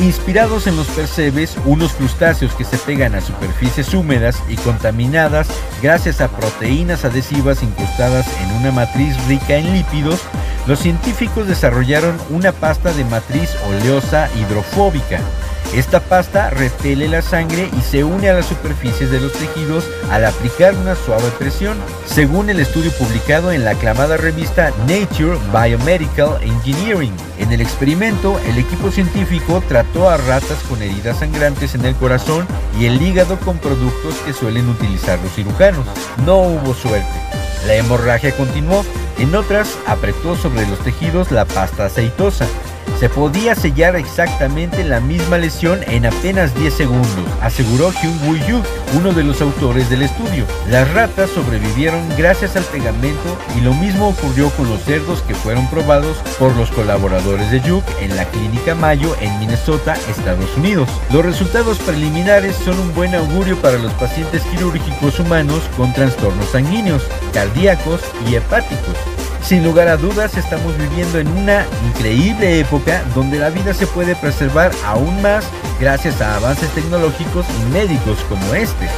Inspirados 0.00 0.68
en 0.68 0.76
los 0.76 0.86
percebes, 0.86 1.56
unos 1.64 1.92
crustáceos 1.94 2.54
que 2.54 2.64
se 2.64 2.78
pegan 2.78 3.16
a 3.16 3.20
superficies 3.20 3.92
húmedas 3.94 4.40
y 4.48 4.54
contaminadas 4.56 5.48
gracias 5.82 6.20
a 6.20 6.28
proteínas 6.28 7.04
adhesivas 7.04 7.64
incrustadas 7.64 8.26
en 8.40 8.56
una 8.58 8.70
matriz 8.70 9.16
rica 9.26 9.56
en 9.56 9.72
lípidos, 9.72 10.20
los 10.68 10.78
científicos 10.78 11.48
desarrollaron 11.48 12.16
una 12.30 12.52
pasta 12.52 12.92
de 12.92 13.04
matriz 13.06 13.50
oleosa 13.66 14.28
hidrofóbica 14.36 15.20
esta 15.74 16.00
pasta 16.00 16.50
repele 16.50 17.08
la 17.08 17.20
sangre 17.20 17.68
y 17.76 17.82
se 17.82 18.02
une 18.02 18.30
a 18.30 18.34
las 18.34 18.46
superficies 18.46 19.10
de 19.10 19.20
los 19.20 19.32
tejidos 19.32 19.84
al 20.10 20.24
aplicar 20.24 20.74
una 20.74 20.94
suave 20.94 21.30
presión, 21.38 21.76
según 22.06 22.48
el 22.48 22.58
estudio 22.58 22.90
publicado 22.92 23.52
en 23.52 23.64
la 23.64 23.72
aclamada 23.72 24.16
revista 24.16 24.72
Nature 24.86 25.38
Biomedical 25.52 26.42
Engineering. 26.42 27.14
En 27.38 27.52
el 27.52 27.60
experimento, 27.60 28.40
el 28.46 28.58
equipo 28.58 28.90
científico 28.90 29.62
trató 29.68 30.08
a 30.08 30.16
ratas 30.16 30.58
con 30.68 30.82
heridas 30.82 31.18
sangrantes 31.18 31.74
en 31.74 31.84
el 31.84 31.94
corazón 31.96 32.46
y 32.80 32.86
el 32.86 33.00
hígado 33.00 33.38
con 33.38 33.58
productos 33.58 34.14
que 34.24 34.32
suelen 34.32 34.68
utilizar 34.70 35.18
los 35.20 35.32
cirujanos. 35.34 35.86
No 36.24 36.38
hubo 36.38 36.72
suerte. 36.72 37.06
La 37.66 37.74
hemorragia 37.74 38.34
continuó. 38.36 38.84
En 39.18 39.34
otras, 39.34 39.76
apretó 39.86 40.36
sobre 40.36 40.66
los 40.66 40.78
tejidos 40.78 41.30
la 41.30 41.44
pasta 41.44 41.86
aceitosa 41.86 42.46
se 42.98 43.08
podía 43.08 43.54
sellar 43.54 43.94
exactamente 43.94 44.82
la 44.84 45.00
misma 45.00 45.38
lesión 45.38 45.80
en 45.86 46.06
apenas 46.06 46.54
10 46.54 46.74
segundos, 46.74 47.26
aseguró 47.40 47.92
Hyun 47.92 48.18
Woo 48.24 48.36
Yu, 48.48 48.62
uno 48.96 49.12
de 49.12 49.22
los 49.22 49.40
autores 49.40 49.88
del 49.88 50.02
estudio. 50.02 50.44
Las 50.68 50.92
ratas 50.92 51.30
sobrevivieron 51.30 52.00
gracias 52.16 52.56
al 52.56 52.64
pegamento 52.64 53.38
y 53.56 53.60
lo 53.60 53.72
mismo 53.74 54.08
ocurrió 54.08 54.50
con 54.50 54.68
los 54.68 54.82
cerdos 54.82 55.22
que 55.22 55.34
fueron 55.34 55.68
probados 55.70 56.16
por 56.38 56.54
los 56.56 56.70
colaboradores 56.70 57.50
de 57.52 57.60
Yuk 57.60 57.84
en 58.00 58.16
la 58.16 58.24
clínica 58.24 58.74
Mayo 58.74 59.14
en 59.20 59.38
Minnesota, 59.38 59.94
Estados 60.10 60.56
Unidos. 60.56 60.88
Los 61.12 61.24
resultados 61.24 61.78
preliminares 61.78 62.56
son 62.56 62.78
un 62.80 62.94
buen 62.94 63.14
augurio 63.14 63.56
para 63.58 63.78
los 63.78 63.92
pacientes 63.92 64.42
quirúrgicos 64.42 65.20
humanos 65.20 65.62
con 65.76 65.92
trastornos 65.92 66.50
sanguíneos, 66.50 67.02
cardíacos 67.32 68.00
y 68.28 68.34
hepáticos. 68.34 68.96
Sin 69.42 69.64
lugar 69.64 69.88
a 69.88 69.96
dudas 69.96 70.36
estamos 70.36 70.76
viviendo 70.76 71.18
en 71.18 71.28
una 71.28 71.64
increíble 71.88 72.60
época 72.60 73.02
donde 73.14 73.38
la 73.38 73.50
vida 73.50 73.72
se 73.72 73.86
puede 73.86 74.14
preservar 74.14 74.72
aún 74.84 75.22
más 75.22 75.46
gracias 75.80 76.20
a 76.20 76.36
avances 76.36 76.68
tecnológicos 76.74 77.46
y 77.60 77.72
médicos 77.72 78.18
como 78.28 78.54
este. 78.54 78.88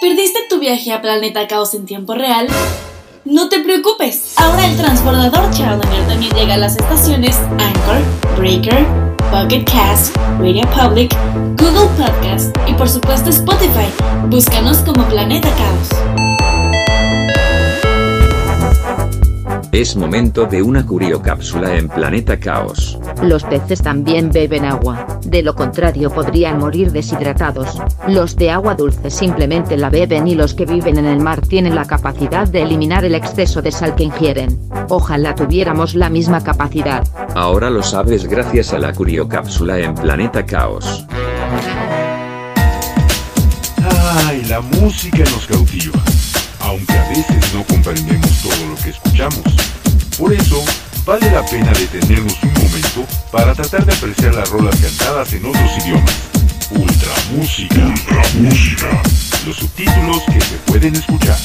¿Perdiste 0.00 0.40
tu 0.48 0.60
viaje 0.60 0.92
a 0.92 1.00
Planeta 1.00 1.48
Caos 1.48 1.74
en 1.74 1.86
tiempo 1.86 2.14
real? 2.14 2.46
No 3.24 3.48
te 3.48 3.60
preocupes, 3.60 4.34
ahora 4.36 4.66
el 4.66 4.76
transbordador 4.76 5.50
Challenger 5.50 6.06
también 6.06 6.32
llega 6.34 6.54
a 6.54 6.58
las 6.58 6.76
estaciones 6.76 7.36
Anchor, 7.58 8.02
Breaker, 8.36 8.86
Pocket 9.34 9.64
Cast, 9.64 10.16
Radio 10.38 10.62
Public, 10.70 11.12
Google 11.56 11.88
Podcast 11.96 12.56
y 12.68 12.74
por 12.74 12.88
supuesto 12.88 13.30
Spotify. 13.30 13.88
Búscanos 14.28 14.78
como 14.78 15.02
Planeta 15.08 15.48
Caos. 15.56 16.43
Es 19.74 19.96
momento 19.96 20.46
de 20.46 20.62
una 20.62 20.86
curiocápsula 20.86 21.76
en 21.76 21.88
Planeta 21.88 22.38
Caos. 22.38 22.96
Los 23.24 23.42
peces 23.42 23.82
también 23.82 24.30
beben 24.30 24.64
agua, 24.64 25.18
de 25.26 25.42
lo 25.42 25.56
contrario 25.56 26.10
podrían 26.10 26.60
morir 26.60 26.92
deshidratados. 26.92 27.82
Los 28.06 28.36
de 28.36 28.52
agua 28.52 28.76
dulce 28.76 29.10
simplemente 29.10 29.76
la 29.76 29.90
beben 29.90 30.28
y 30.28 30.36
los 30.36 30.54
que 30.54 30.64
viven 30.64 30.96
en 30.96 31.06
el 31.06 31.18
mar 31.18 31.40
tienen 31.40 31.74
la 31.74 31.86
capacidad 31.86 32.46
de 32.46 32.62
eliminar 32.62 33.04
el 33.04 33.16
exceso 33.16 33.62
de 33.62 33.72
sal 33.72 33.96
que 33.96 34.04
ingieren. 34.04 34.60
Ojalá 34.90 35.34
tuviéramos 35.34 35.96
la 35.96 36.08
misma 36.08 36.44
capacidad. 36.44 37.04
Ahora 37.34 37.68
lo 37.68 37.82
sabes 37.82 38.28
gracias 38.28 38.72
a 38.72 38.78
la 38.78 38.92
curiocápsula 38.92 39.80
en 39.80 39.96
Planeta 39.96 40.46
Caos. 40.46 41.04
Ay, 44.24 44.44
la 44.44 44.60
música 44.60 45.18
nos 45.18 45.48
cautiva, 45.48 45.98
aunque 46.74 46.92
a 46.92 47.08
veces 47.08 47.54
no 47.54 47.64
comprendemos 47.64 48.42
todo 48.42 48.66
lo 48.66 48.74
que 48.76 48.90
escuchamos. 48.90 49.44
Por 50.18 50.32
eso, 50.32 50.62
vale 51.06 51.30
la 51.30 51.44
pena 51.46 51.70
detenernos 51.72 52.36
un 52.42 52.52
momento 52.52 53.06
para 53.30 53.54
tratar 53.54 53.86
de 53.86 53.94
apreciar 53.94 54.34
las 54.34 54.48
rolas 54.50 54.74
cantadas 54.80 55.32
en 55.34 55.44
otros 55.46 55.70
idiomas. 55.78 56.14
Ultra 56.70 57.12
música. 57.32 57.76
Ultra 57.76 58.22
música. 58.40 59.02
Los 59.46 59.56
subtítulos 59.56 60.22
que 60.22 60.40
se 60.40 60.56
pueden 60.66 60.96
escuchar. 60.96 61.38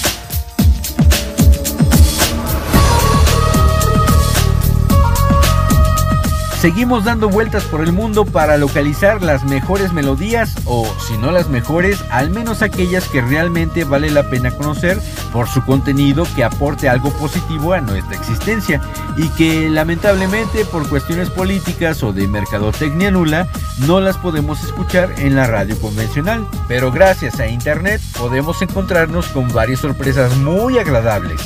Seguimos 6.60 7.06
dando 7.06 7.30
vueltas 7.30 7.64
por 7.64 7.80
el 7.80 7.94
mundo 7.94 8.26
para 8.26 8.58
localizar 8.58 9.24
las 9.24 9.46
mejores 9.46 9.94
melodías 9.94 10.54
o, 10.66 10.86
si 11.08 11.18
no 11.18 11.32
las 11.32 11.48
mejores, 11.48 12.04
al 12.12 12.32
menos 12.32 12.62
aquellas 12.62 13.08
que 13.08 13.22
realmente 13.22 13.86
vale 13.86 14.12
la 14.12 14.30
pena 14.30 14.52
conocer 14.52 15.00
por 15.32 15.48
su 15.48 15.64
contenido 15.64 16.26
que 16.36 16.44
aporte 16.44 16.90
algo 16.90 17.12
positivo 17.12 17.72
a 17.72 17.80
nuestra 17.80 18.18
existencia 18.18 18.82
y 19.16 19.30
que 19.30 19.70
lamentablemente 19.70 20.66
por 20.66 20.90
cuestiones 20.90 21.30
políticas 21.30 22.04
o 22.04 22.12
de 22.12 22.28
mercadotecnia 22.28 23.10
nula 23.10 23.48
no 23.88 24.02
las 24.02 24.18
podemos 24.18 24.62
escuchar 24.62 25.14
en 25.18 25.38
la 25.38 25.48
radio 25.48 25.80
convencional. 25.80 26.46
Pero 26.68 26.92
gracias 26.92 27.40
a 27.40 27.48
internet 27.48 28.02
podemos 28.18 28.62
encontrarnos 28.62 29.28
con 29.30 29.48
varias 29.54 29.80
sorpresas 29.80 30.36
muy 30.36 30.78
agradables. 30.78 31.40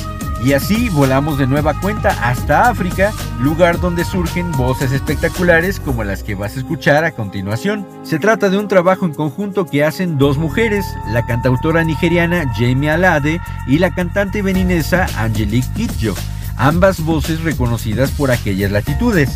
Y 0.44 0.52
así 0.52 0.90
volamos 0.90 1.38
de 1.38 1.46
nueva 1.46 1.80
cuenta 1.80 2.10
hasta 2.22 2.68
África, 2.68 3.14
lugar 3.40 3.80
donde 3.80 4.04
surgen 4.04 4.52
voces 4.52 4.92
espectaculares 4.92 5.80
como 5.80 6.04
las 6.04 6.22
que 6.22 6.34
vas 6.34 6.54
a 6.54 6.58
escuchar 6.58 7.02
a 7.02 7.12
continuación. 7.12 7.86
Se 8.02 8.18
trata 8.18 8.50
de 8.50 8.58
un 8.58 8.68
trabajo 8.68 9.06
en 9.06 9.14
conjunto 9.14 9.64
que 9.64 9.84
hacen 9.84 10.18
dos 10.18 10.36
mujeres, 10.36 10.84
la 11.10 11.24
cantautora 11.24 11.82
nigeriana 11.82 12.44
Jamie 12.58 12.90
Alade 12.90 13.40
y 13.66 13.78
la 13.78 13.94
cantante 13.94 14.42
beninesa 14.42 15.06
Angelique 15.16 15.72
Kidjo, 15.74 16.14
ambas 16.58 17.00
voces 17.00 17.42
reconocidas 17.42 18.10
por 18.10 18.30
aquellas 18.30 18.70
latitudes. 18.70 19.30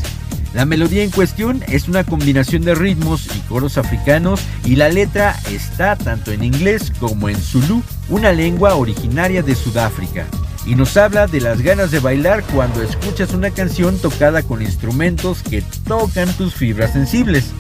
La 0.53 0.67
melodía 0.67 1.05
en 1.05 1.11
cuestión 1.11 1.65
es 1.69 1.89
una 1.89 2.05
combinación 2.05 2.63
de 2.63 2.75
ritmos 2.75 3.35
y 3.35 3.41
coros 3.49 3.79
africanos 3.79 4.43
y 4.63 4.77
la 4.77 4.91
letra 4.91 5.37
está 5.51 5.97
tanto 5.97 6.33
en 6.33 6.45
inglés 6.45 6.93
como 7.01 7.31
en 7.31 7.41
Zulu, 7.41 7.83
una 8.11 8.33
lengua 8.33 8.75
originaria 8.75 9.43
de 9.43 9.55
Sudáfrica 9.55 10.27
y 10.69 10.75
nos 10.75 10.99
habla 10.99 11.27
de 11.27 11.41
las 11.41 11.63
ganas 11.63 11.91
de 11.91 11.99
bailar 11.99 12.45
cuando 12.55 12.83
escuchas 12.83 13.33
una 13.33 13.51
canción 13.51 13.99
tocada 13.99 14.43
con 14.43 14.61
instrumentos 14.61 15.43
que 15.43 15.63
tocan 15.87 16.31
tus 16.35 16.55
fibras 16.55 16.93
sensibles. 16.93 17.53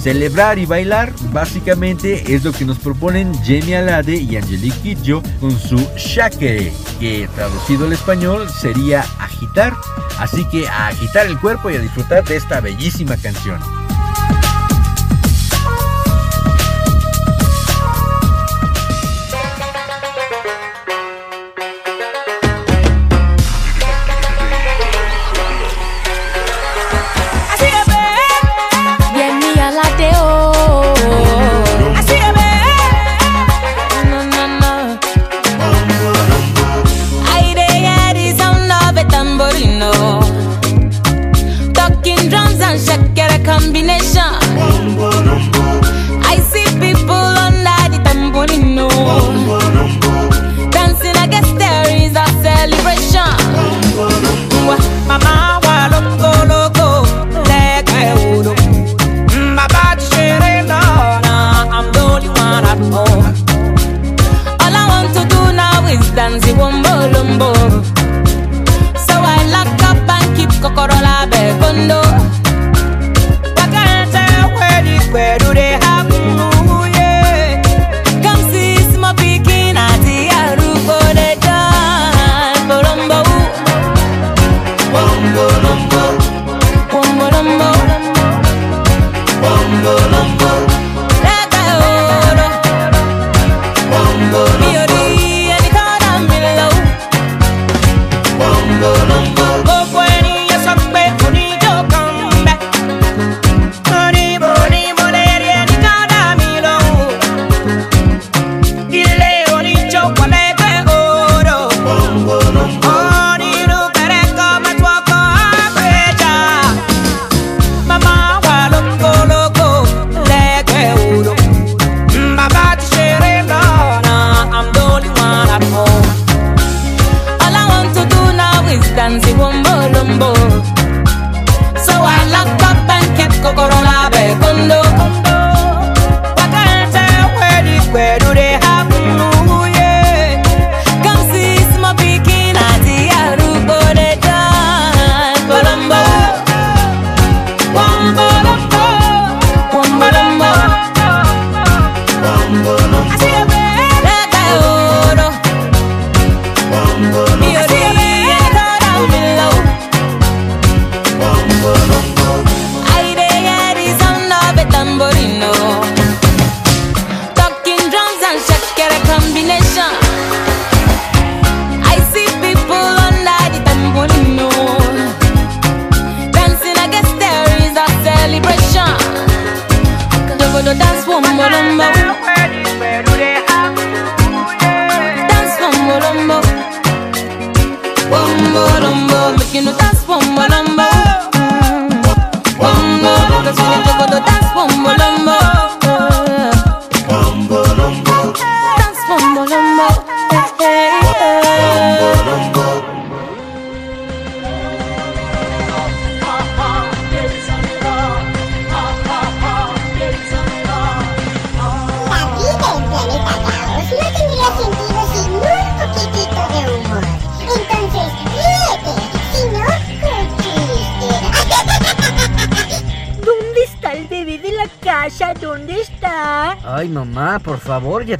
Celebrar 0.00 0.60
y 0.60 0.66
bailar 0.66 1.12
básicamente 1.32 2.34
es 2.34 2.44
lo 2.44 2.52
que 2.52 2.64
nos 2.64 2.78
proponen 2.78 3.34
Jamie 3.44 3.76
Alade 3.76 4.14
y 4.14 4.36
Angelique 4.36 4.94
Kidjo 4.94 5.22
con 5.40 5.58
su 5.58 5.76
shakere, 5.96 6.72
que 7.00 7.28
traducido 7.34 7.86
al 7.86 7.92
español 7.92 8.48
sería 8.48 9.04
agitar. 9.18 9.74
Así 10.18 10.44
que 10.50 10.68
a 10.68 10.88
agitar 10.88 11.26
el 11.26 11.38
cuerpo 11.40 11.68
y 11.68 11.74
a 11.74 11.80
disfrutar 11.80 12.24
de 12.24 12.36
esta 12.36 12.60
bellísima 12.60 13.16
canción. 13.16 13.81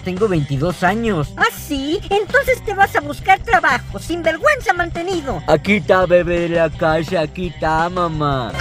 Tengo 0.02 0.28
22 0.28 0.82
años. 0.82 1.32
¿Ah, 1.36 1.46
sí? 1.56 2.00
Entonces 2.10 2.62
te 2.64 2.74
vas 2.74 2.94
a 2.96 3.00
buscar 3.00 3.38
trabajo, 3.40 3.98
sin 3.98 4.22
vergüenza 4.22 4.72
mantenido. 4.72 5.42
Aquí 5.46 5.74
está, 5.74 6.06
bebé 6.06 6.40
de 6.40 6.48
la 6.50 6.70
casa, 6.70 7.22
aquí 7.22 7.48
está, 7.48 7.88
mamá. 7.88 8.52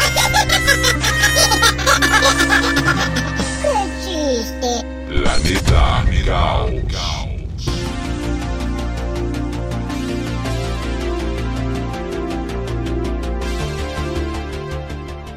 ¡Qué 3.61 3.75
chiste! 4.03 4.85
Planeta 5.09 6.05
Caos. 6.25 6.71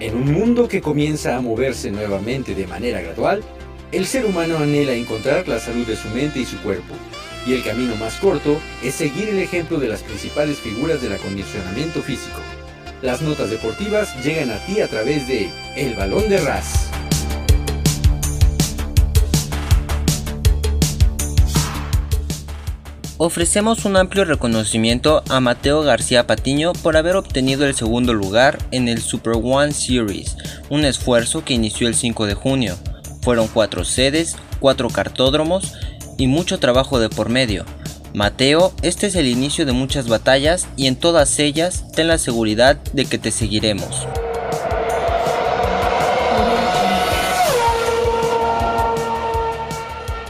En 0.00 0.16
un 0.16 0.32
mundo 0.32 0.68
que 0.68 0.82
comienza 0.82 1.36
a 1.36 1.40
moverse 1.40 1.90
nuevamente 1.90 2.54
de 2.54 2.66
manera 2.66 3.00
gradual, 3.00 3.42
el 3.94 4.06
ser 4.06 4.26
humano 4.26 4.58
anhela 4.58 4.92
encontrar 4.92 5.46
la 5.46 5.60
salud 5.60 5.86
de 5.86 5.94
su 5.94 6.08
mente 6.08 6.40
y 6.40 6.44
su 6.44 6.58
cuerpo, 6.58 6.94
y 7.46 7.52
el 7.52 7.62
camino 7.62 7.94
más 7.94 8.14
corto 8.14 8.60
es 8.82 8.96
seguir 8.96 9.28
el 9.28 9.38
ejemplo 9.38 9.78
de 9.78 9.86
las 9.86 10.02
principales 10.02 10.58
figuras 10.58 11.00
del 11.00 11.12
acondicionamiento 11.12 12.02
físico. 12.02 12.40
Las 13.02 13.22
notas 13.22 13.50
deportivas 13.50 14.12
llegan 14.24 14.50
a 14.50 14.58
ti 14.66 14.80
a 14.80 14.88
través 14.88 15.28
de 15.28 15.48
El 15.76 15.94
Balón 15.94 16.28
de 16.28 16.38
Ras. 16.38 16.90
Ofrecemos 23.16 23.84
un 23.84 23.96
amplio 23.96 24.24
reconocimiento 24.24 25.22
a 25.28 25.38
Mateo 25.38 25.82
García 25.82 26.26
Patiño 26.26 26.72
por 26.72 26.96
haber 26.96 27.14
obtenido 27.14 27.64
el 27.64 27.76
segundo 27.76 28.12
lugar 28.12 28.58
en 28.72 28.88
el 28.88 29.00
Super 29.00 29.34
One 29.40 29.72
Series, 29.72 30.36
un 30.68 30.84
esfuerzo 30.84 31.44
que 31.44 31.54
inició 31.54 31.86
el 31.86 31.94
5 31.94 32.26
de 32.26 32.34
junio. 32.34 32.76
Fueron 33.24 33.48
cuatro 33.48 33.86
sedes, 33.86 34.36
cuatro 34.60 34.90
cartódromos 34.90 35.72
y 36.18 36.26
mucho 36.26 36.60
trabajo 36.60 37.00
de 37.00 37.08
por 37.08 37.30
medio. 37.30 37.64
Mateo, 38.12 38.74
este 38.82 39.06
es 39.06 39.16
el 39.16 39.26
inicio 39.26 39.64
de 39.64 39.72
muchas 39.72 40.08
batallas 40.08 40.68
y 40.76 40.88
en 40.88 40.96
todas 40.96 41.38
ellas 41.38 41.90
ten 41.94 42.08
la 42.08 42.18
seguridad 42.18 42.76
de 42.92 43.06
que 43.06 43.16
te 43.16 43.30
seguiremos. 43.30 44.06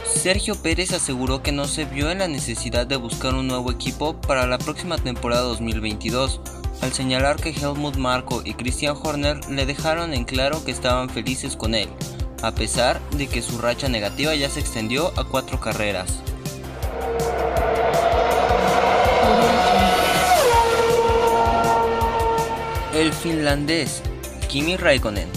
Sergio 0.05 0.55
Pérez 0.55 0.93
aseguró 0.93 1.43
que 1.43 1.51
no 1.51 1.65
se 1.65 1.83
vio 1.83 2.09
en 2.09 2.19
la 2.19 2.29
necesidad 2.29 2.87
de 2.87 2.95
buscar 2.95 3.35
un 3.35 3.47
nuevo 3.47 3.71
equipo 3.71 4.19
para 4.21 4.47
la 4.47 4.57
próxima 4.57 4.97
temporada 4.97 5.41
2022, 5.41 6.39
al 6.81 6.93
señalar 6.93 7.35
que 7.35 7.49
Helmut 7.49 7.97
Marko 7.97 8.41
y 8.43 8.53
Christian 8.53 8.95
Horner 9.03 9.37
le 9.49 9.65
dejaron 9.65 10.13
en 10.13 10.23
claro 10.23 10.63
que 10.63 10.71
estaban 10.71 11.09
felices 11.09 11.55
con 11.55 11.75
él, 11.75 11.89
a 12.41 12.53
pesar 12.53 12.99
de 13.11 13.27
que 13.27 13.41
su 13.41 13.57
racha 13.57 13.87
negativa 13.89 14.35
ya 14.35 14.49
se 14.49 14.59
extendió 14.59 15.11
a 15.19 15.23
cuatro 15.23 15.59
carreras. 15.59 16.21
El 22.93 23.11
finlandés 23.11 24.01
Kimi 24.47 24.77
Raikkonen 24.77 25.27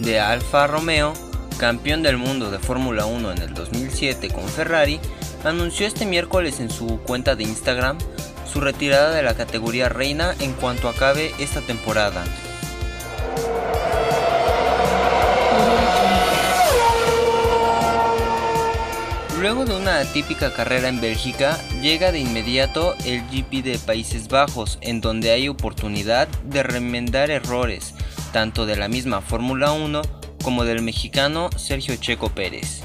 de 0.00 0.18
Alfa 0.18 0.66
Romeo, 0.66 1.12
campeón 1.58 2.02
del 2.02 2.16
mundo 2.16 2.50
de 2.50 2.58
Fórmula 2.58 3.06
1 3.06 3.32
en 3.32 3.38
el 3.42 3.54
2007 3.54 4.30
con 4.30 4.48
Ferrari, 4.48 4.98
anunció 5.44 5.86
este 5.86 6.06
miércoles 6.06 6.58
en 6.60 6.70
su 6.70 6.98
cuenta 7.00 7.36
de 7.36 7.44
Instagram 7.44 7.98
su 8.50 8.60
retirada 8.60 9.12
de 9.12 9.22
la 9.22 9.34
categoría 9.34 9.88
reina 9.88 10.34
en 10.40 10.52
cuanto 10.54 10.88
acabe 10.88 11.32
esta 11.38 11.60
temporada. 11.60 12.24
Luego 19.40 19.64
de 19.64 19.74
una 19.74 20.00
atípica 20.00 20.52
carrera 20.52 20.88
en 20.88 21.00
Bélgica, 21.00 21.58
llega 21.80 22.12
de 22.12 22.18
inmediato 22.18 22.94
el 23.06 23.22
GP 23.22 23.64
de 23.64 23.78
Países 23.78 24.28
Bajos, 24.28 24.76
en 24.82 25.00
donde 25.00 25.30
hay 25.30 25.48
oportunidad 25.48 26.28
de 26.44 26.62
remendar 26.62 27.30
errores, 27.30 27.94
tanto 28.34 28.66
de 28.66 28.76
la 28.76 28.88
misma 28.88 29.22
Fórmula 29.22 29.72
1 29.72 30.02
como 30.44 30.64
del 30.64 30.82
mexicano 30.82 31.48
Sergio 31.56 31.96
Checo 31.96 32.28
Pérez. 32.28 32.82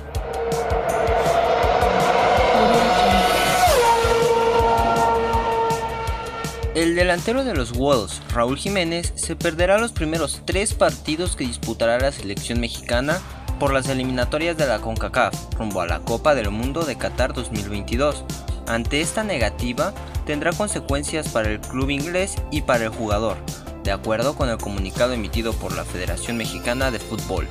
El 6.74 6.96
delantero 6.96 7.44
de 7.44 7.54
los 7.54 7.74
Wolves, 7.74 8.22
Raúl 8.34 8.58
Jiménez, 8.58 9.12
se 9.16 9.36
perderá 9.36 9.78
los 9.78 9.92
primeros 9.92 10.42
tres 10.46 10.74
partidos 10.74 11.36
que 11.36 11.46
disputará 11.46 12.00
la 12.00 12.14
selección 12.14 12.62
mexicana 12.62 13.22
por 13.60 13.74
las 13.74 13.88
eliminatorias 13.90 14.58
de 14.58 14.68
la 14.68 14.80
CONCACAF 14.80 15.56
rumbo 15.58 15.82
a 15.82 15.88
la 15.88 16.00
Copa 16.00 16.36
del 16.36 16.52
Mundo 16.52 16.84
de 16.84 16.98
Qatar 16.98 17.34
2022. 17.34 18.24
Ante 18.68 19.02
esta 19.02 19.24
negativa, 19.24 19.94
tendrá 20.26 20.52
consecuencias 20.52 21.30
para 21.30 21.50
el 21.50 21.60
club 21.62 21.90
inglés 21.90 22.36
y 22.52 22.62
para 22.62 22.86
el 22.86 22.90
jugador, 22.90 23.38
de 23.84 23.92
acuerdo 23.92 24.36
con 24.36 24.50
el 24.50 24.58
comunicado 24.58 25.14
emitido 25.14 25.54
por 25.54 25.76
la 25.76 25.86
Federación 25.86 26.38
Mexicana 26.38 26.92
de 26.92 27.00
Fútbol. 27.00 27.48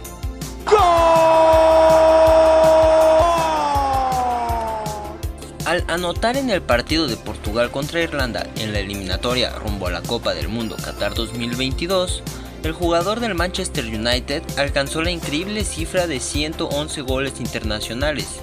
Al 5.65 5.85
anotar 5.89 6.37
en 6.37 6.51
el 6.51 6.61
partido 6.61 7.07
de 7.07 7.17
Portugal 7.17 7.71
contra 7.71 8.03
Irlanda 8.03 8.47
en 8.57 8.73
la 8.73 8.81
eliminatoria 8.81 9.51
rumbo 9.51 9.87
a 9.87 9.91
la 9.91 10.03
Copa 10.03 10.35
del 10.35 10.49
Mundo 10.49 10.77
Qatar 10.77 11.15
2022, 11.15 12.23
el 12.65 12.73
jugador 12.73 13.21
del 13.21 13.35
Manchester 13.35 13.85
United 13.85 14.43
alcanzó 14.57 15.03
la 15.03 15.11
increíble 15.11 15.65
cifra 15.65 16.07
de 16.07 16.19
111 16.19 17.03
goles 17.03 17.35
internacionales. 17.39 18.41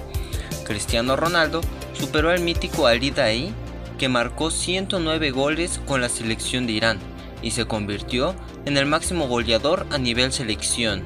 Cristiano 0.64 1.16
Ronaldo 1.16 1.60
superó 1.92 2.30
al 2.30 2.40
mítico 2.40 2.86
Ali 2.86 3.10
Daei, 3.10 3.52
que 3.98 4.08
marcó 4.08 4.50
109 4.50 5.32
goles 5.32 5.80
con 5.86 6.00
la 6.00 6.08
selección 6.08 6.66
de 6.66 6.74
Irán 6.74 6.98
y 7.42 7.50
se 7.50 7.66
convirtió 7.66 8.34
en 8.64 8.76
el 8.76 8.86
máximo 8.86 9.26
goleador 9.26 9.86
a 9.90 9.98
nivel 9.98 10.32
selección. 10.32 11.02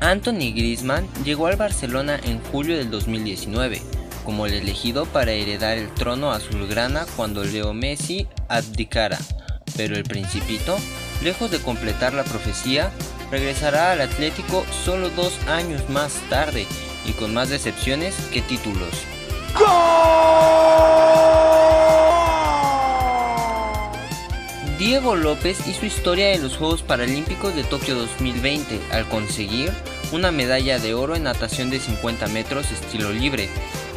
Anthony 0.00 0.52
Griezmann 0.54 1.08
llegó 1.24 1.48
al 1.48 1.56
Barcelona 1.56 2.20
en 2.22 2.40
julio 2.44 2.76
del 2.76 2.90
2019 2.90 4.01
como 4.24 4.46
el 4.46 4.54
elegido 4.54 5.06
para 5.06 5.32
heredar 5.32 5.78
el 5.78 5.92
trono 5.92 6.30
azulgrana 6.30 7.06
cuando 7.16 7.44
Leo 7.44 7.72
Messi 7.74 8.26
abdicara, 8.48 9.18
pero 9.76 9.96
el 9.96 10.04
principito, 10.04 10.76
lejos 11.22 11.50
de 11.50 11.60
completar 11.60 12.14
la 12.14 12.24
profecía, 12.24 12.90
regresará 13.30 13.92
al 13.92 14.00
Atlético 14.00 14.64
solo 14.84 15.10
dos 15.10 15.32
años 15.48 15.88
más 15.88 16.14
tarde 16.28 16.66
y 17.06 17.12
con 17.12 17.34
más 17.34 17.48
decepciones 17.48 18.14
que 18.32 18.42
títulos. 18.42 18.90
Diego 24.78 25.14
López 25.14 25.66
hizo 25.68 25.86
historia 25.86 26.32
en 26.32 26.42
los 26.42 26.56
Juegos 26.56 26.82
Paralímpicos 26.82 27.54
de 27.54 27.62
Tokio 27.62 27.94
2020 27.94 28.80
al 28.90 29.08
conseguir 29.08 29.72
una 30.12 30.32
medalla 30.32 30.78
de 30.78 30.92
oro 30.92 31.14
en 31.14 31.22
natación 31.22 31.70
de 31.70 31.78
50 31.80 32.26
metros 32.28 32.70
estilo 32.70 33.12
libre, 33.12 33.48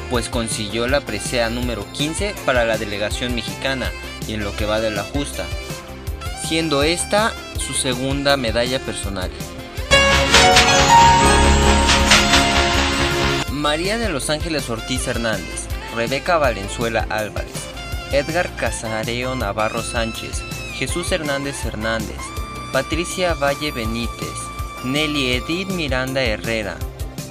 pues 0.10 0.30
consiguió 0.30 0.88
la 0.88 1.02
presea 1.02 1.50
número 1.50 1.86
15 1.94 2.36
para 2.46 2.66
la 2.66 2.78
delegación 2.78 3.36
mexicana 3.36 3.92
y 4.28 4.34
en 4.34 4.44
lo 4.44 4.56
que 4.56 4.66
va 4.66 4.80
de 4.80 4.92
la 4.92 5.04
justa, 5.04 5.46
siendo 6.48 6.84
esta 6.84 7.34
su 7.58 7.74
segunda 7.74 8.38
medalla 8.38 8.80
personal. 8.80 9.32
María 13.52 13.98
de 13.98 14.10
los 14.10 14.30
Ángeles 14.30 14.70
Ortiz 14.70 15.08
Hernández, 15.08 15.66
Rebeca 15.96 16.38
Valenzuela 16.38 17.08
Álvarez, 17.10 17.52
Edgar 18.12 18.56
Casareo 18.56 19.36
Navarro 19.36 19.82
Sánchez, 19.82 20.44
Jesús 20.76 21.12
Hernández 21.12 21.66
Hernández, 21.66 22.20
Patricia 22.72 23.34
Valle 23.34 23.72
Benítez, 23.72 24.38
Nelly 24.84 25.34
Edith 25.34 25.70
Miranda 25.70 26.22
Herrera, 26.22 26.76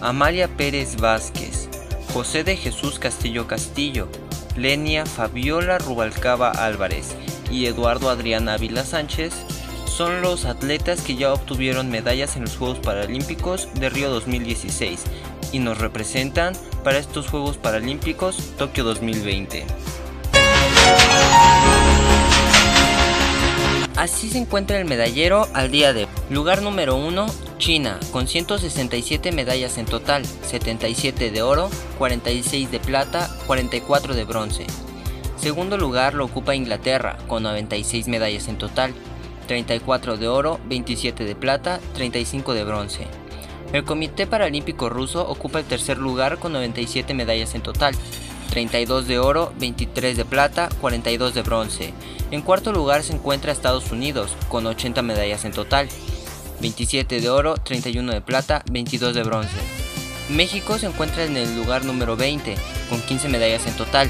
Amalia 0.00 0.48
Pérez 0.48 0.96
Vázquez, 0.96 1.63
José 2.14 2.44
de 2.44 2.56
Jesús 2.56 3.00
Castillo 3.00 3.48
Castillo, 3.48 4.06
Lenia 4.56 5.04
Fabiola 5.04 5.78
Rubalcaba 5.78 6.48
Álvarez 6.48 7.16
y 7.50 7.66
Eduardo 7.66 8.08
Adrián 8.08 8.48
Ávila 8.48 8.84
Sánchez 8.84 9.34
son 9.86 10.22
los 10.22 10.44
atletas 10.44 11.00
que 11.00 11.16
ya 11.16 11.32
obtuvieron 11.32 11.90
medallas 11.90 12.36
en 12.36 12.42
los 12.42 12.56
Juegos 12.56 12.78
Paralímpicos 12.78 13.68
de 13.74 13.90
Río 13.90 14.10
2016 14.10 15.02
y 15.50 15.58
nos 15.58 15.78
representan 15.78 16.54
para 16.84 16.98
estos 16.98 17.28
Juegos 17.28 17.56
Paralímpicos 17.56 18.36
Tokio 18.58 18.84
2020. 18.84 19.66
Así 24.04 24.28
se 24.28 24.36
encuentra 24.36 24.78
el 24.78 24.84
medallero 24.84 25.48
al 25.54 25.70
día 25.70 25.94
de 25.94 26.06
lugar 26.28 26.60
número 26.60 26.94
1, 26.94 27.24
China, 27.56 27.98
con 28.12 28.28
167 28.28 29.32
medallas 29.32 29.78
en 29.78 29.86
total, 29.86 30.26
77 30.26 31.30
de 31.30 31.40
oro, 31.40 31.70
46 31.96 32.70
de 32.70 32.80
plata, 32.80 33.34
44 33.46 34.14
de 34.14 34.24
bronce. 34.24 34.66
Segundo 35.38 35.78
lugar 35.78 36.12
lo 36.12 36.26
ocupa 36.26 36.54
Inglaterra, 36.54 37.16
con 37.28 37.44
96 37.44 38.08
medallas 38.08 38.48
en 38.48 38.58
total, 38.58 38.92
34 39.46 40.18
de 40.18 40.28
oro, 40.28 40.60
27 40.66 41.24
de 41.24 41.34
plata, 41.34 41.80
35 41.94 42.52
de 42.52 42.64
bronce. 42.64 43.06
El 43.72 43.84
Comité 43.84 44.26
Paralímpico 44.26 44.90
Ruso 44.90 45.26
ocupa 45.26 45.60
el 45.60 45.64
tercer 45.64 45.96
lugar 45.96 46.38
con 46.38 46.52
97 46.52 47.14
medallas 47.14 47.54
en 47.54 47.62
total, 47.62 47.94
32 48.50 49.06
de 49.06 49.18
oro, 49.18 49.52
23 49.58 50.16
de 50.16 50.24
plata, 50.24 50.68
42 50.80 51.34
de 51.34 51.42
bronce. 51.42 51.94
En 52.30 52.42
cuarto 52.42 52.72
lugar 52.72 53.02
se 53.02 53.12
encuentra 53.12 53.52
Estados 53.52 53.90
Unidos, 53.92 54.36
con 54.48 54.66
80 54.66 55.02
medallas 55.02 55.44
en 55.44 55.52
total, 55.52 55.88
27 56.60 57.20
de 57.20 57.28
oro, 57.30 57.56
31 57.56 58.12
de 58.12 58.20
plata, 58.20 58.62
22 58.70 59.14
de 59.14 59.22
bronce. 59.22 59.56
México 60.28 60.78
se 60.78 60.86
encuentra 60.86 61.24
en 61.24 61.36
el 61.36 61.54
lugar 61.56 61.84
número 61.84 62.16
20, 62.16 62.56
con 62.88 63.00
15 63.02 63.28
medallas 63.28 63.66
en 63.66 63.76
total, 63.76 64.08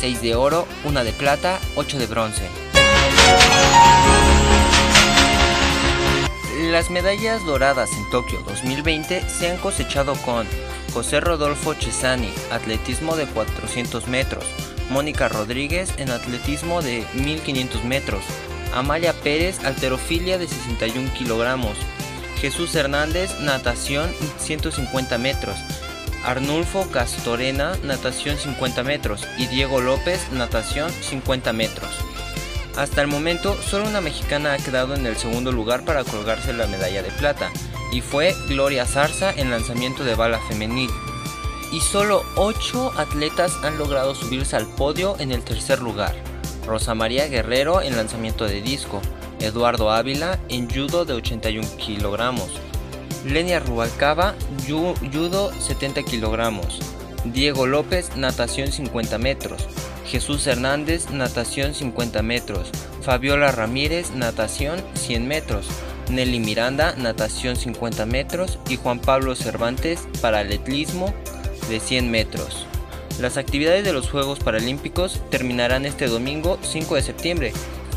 6 0.00 0.22
de 0.22 0.34
oro, 0.34 0.66
1 0.84 1.04
de 1.04 1.12
plata, 1.12 1.58
8 1.76 1.98
de 1.98 2.06
bronce. 2.06 2.48
Las 6.70 6.90
medallas 6.90 7.44
doradas 7.44 7.90
en 7.92 8.10
Tokio 8.10 8.40
2020 8.46 9.22
se 9.28 9.50
han 9.50 9.56
cosechado 9.58 10.14
con 10.24 10.46
José 10.92 11.20
Rodolfo 11.20 11.74
Cesani, 11.74 12.32
atletismo 12.50 13.16
de 13.16 13.26
400 13.26 14.08
metros, 14.08 14.44
Mónica 14.90 15.28
Rodríguez 15.28 15.92
en 15.98 16.10
atletismo 16.10 16.82
de 16.82 17.04
1500 17.14 17.84
metros, 17.84 18.24
Amalia 18.74 19.12
Pérez, 19.12 19.64
alterofilia 19.64 20.38
de 20.38 20.48
61 20.48 21.12
kilogramos, 21.14 21.76
Jesús 22.40 22.74
Hernández, 22.74 23.40
natación 23.40 24.10
150 24.38 25.18
metros, 25.18 25.56
Arnulfo 26.24 26.86
Castorena, 26.90 27.76
natación 27.82 28.36
50 28.36 28.82
metros. 28.82 29.26
Y 29.38 29.46
Diego 29.46 29.80
López, 29.80 30.30
natación 30.32 30.90
50 30.90 31.52
metros. 31.52 31.90
Hasta 32.76 33.00
el 33.02 33.08
momento, 33.08 33.56
solo 33.62 33.88
una 33.88 34.00
mexicana 34.00 34.52
ha 34.52 34.58
quedado 34.58 34.94
en 34.94 35.06
el 35.06 35.16
segundo 35.16 35.50
lugar 35.50 35.84
para 35.84 36.04
colgarse 36.04 36.52
la 36.52 36.66
medalla 36.66 37.02
de 37.02 37.10
plata, 37.10 37.50
y 37.92 38.00
fue 38.00 38.34
Gloria 38.48 38.86
Zarza 38.86 39.32
en 39.32 39.50
lanzamiento 39.50 40.04
de 40.04 40.14
bala 40.14 40.38
femenil. 40.40 40.90
Y 41.72 41.80
solo 41.80 42.24
8 42.36 42.92
atletas 42.96 43.56
han 43.62 43.78
logrado 43.78 44.14
subirse 44.14 44.56
al 44.56 44.66
podio 44.66 45.16
en 45.18 45.32
el 45.32 45.42
tercer 45.42 45.80
lugar. 45.80 46.14
Rosa 46.66 46.94
María 46.94 47.26
Guerrero 47.26 47.80
en 47.82 47.96
lanzamiento 47.96 48.44
de 48.44 48.60
disco, 48.60 49.00
Eduardo 49.40 49.90
Ávila 49.90 50.38
en 50.48 50.68
judo 50.68 51.04
de 51.04 51.14
81 51.14 51.66
kilogramos, 51.78 52.50
Lenia 53.24 53.60
Rubalcaba, 53.60 54.34
judo 54.68 55.52
70 55.60 56.02
kilogramos, 56.02 56.78
Diego 57.24 57.66
López, 57.66 58.16
natación 58.16 58.72
50 58.72 59.18
metros, 59.18 59.66
Jesús 60.06 60.46
Hernández, 60.46 61.10
natación 61.10 61.74
50 61.74 62.22
metros, 62.22 62.70
Fabiola 63.02 63.52
Ramírez, 63.52 64.10
natación 64.10 64.82
100 64.94 65.26
metros, 65.26 65.66
Nelly 66.10 66.40
Miranda, 66.40 66.94
natación 66.96 67.56
50 67.56 68.06
metros 68.06 68.58
y 68.68 68.76
Juan 68.76 68.98
Pablo 68.98 69.34
Cervantes, 69.34 70.00
paralelismo 70.20 71.14
de 71.68 71.80
100 71.80 72.10
metros. 72.10 72.66
Las 73.20 73.36
actividades 73.36 73.84
de 73.84 73.92
los 73.92 74.08
Juegos 74.08 74.38
Paralímpicos 74.38 75.20
terminarán 75.30 75.86
este 75.86 76.06
domingo 76.06 76.58
5 76.62 76.94
de 76.94 77.02
septiembre, 77.02 77.52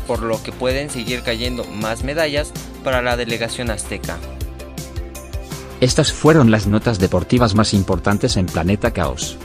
por 0.06 0.22
lo 0.22 0.42
que 0.42 0.52
pueden 0.52 0.90
seguir 0.90 1.22
cayendo 1.22 1.64
más 1.64 2.04
medallas 2.04 2.52
para 2.82 3.02
la 3.02 3.16
delegación 3.16 3.70
azteca. 3.70 4.18
Estas 5.80 6.12
fueron 6.12 6.50
las 6.50 6.66
notas 6.66 6.98
deportivas 6.98 7.54
más 7.54 7.74
importantes 7.74 8.36
en 8.36 8.46
Planeta 8.46 8.92
Caos. 8.92 9.38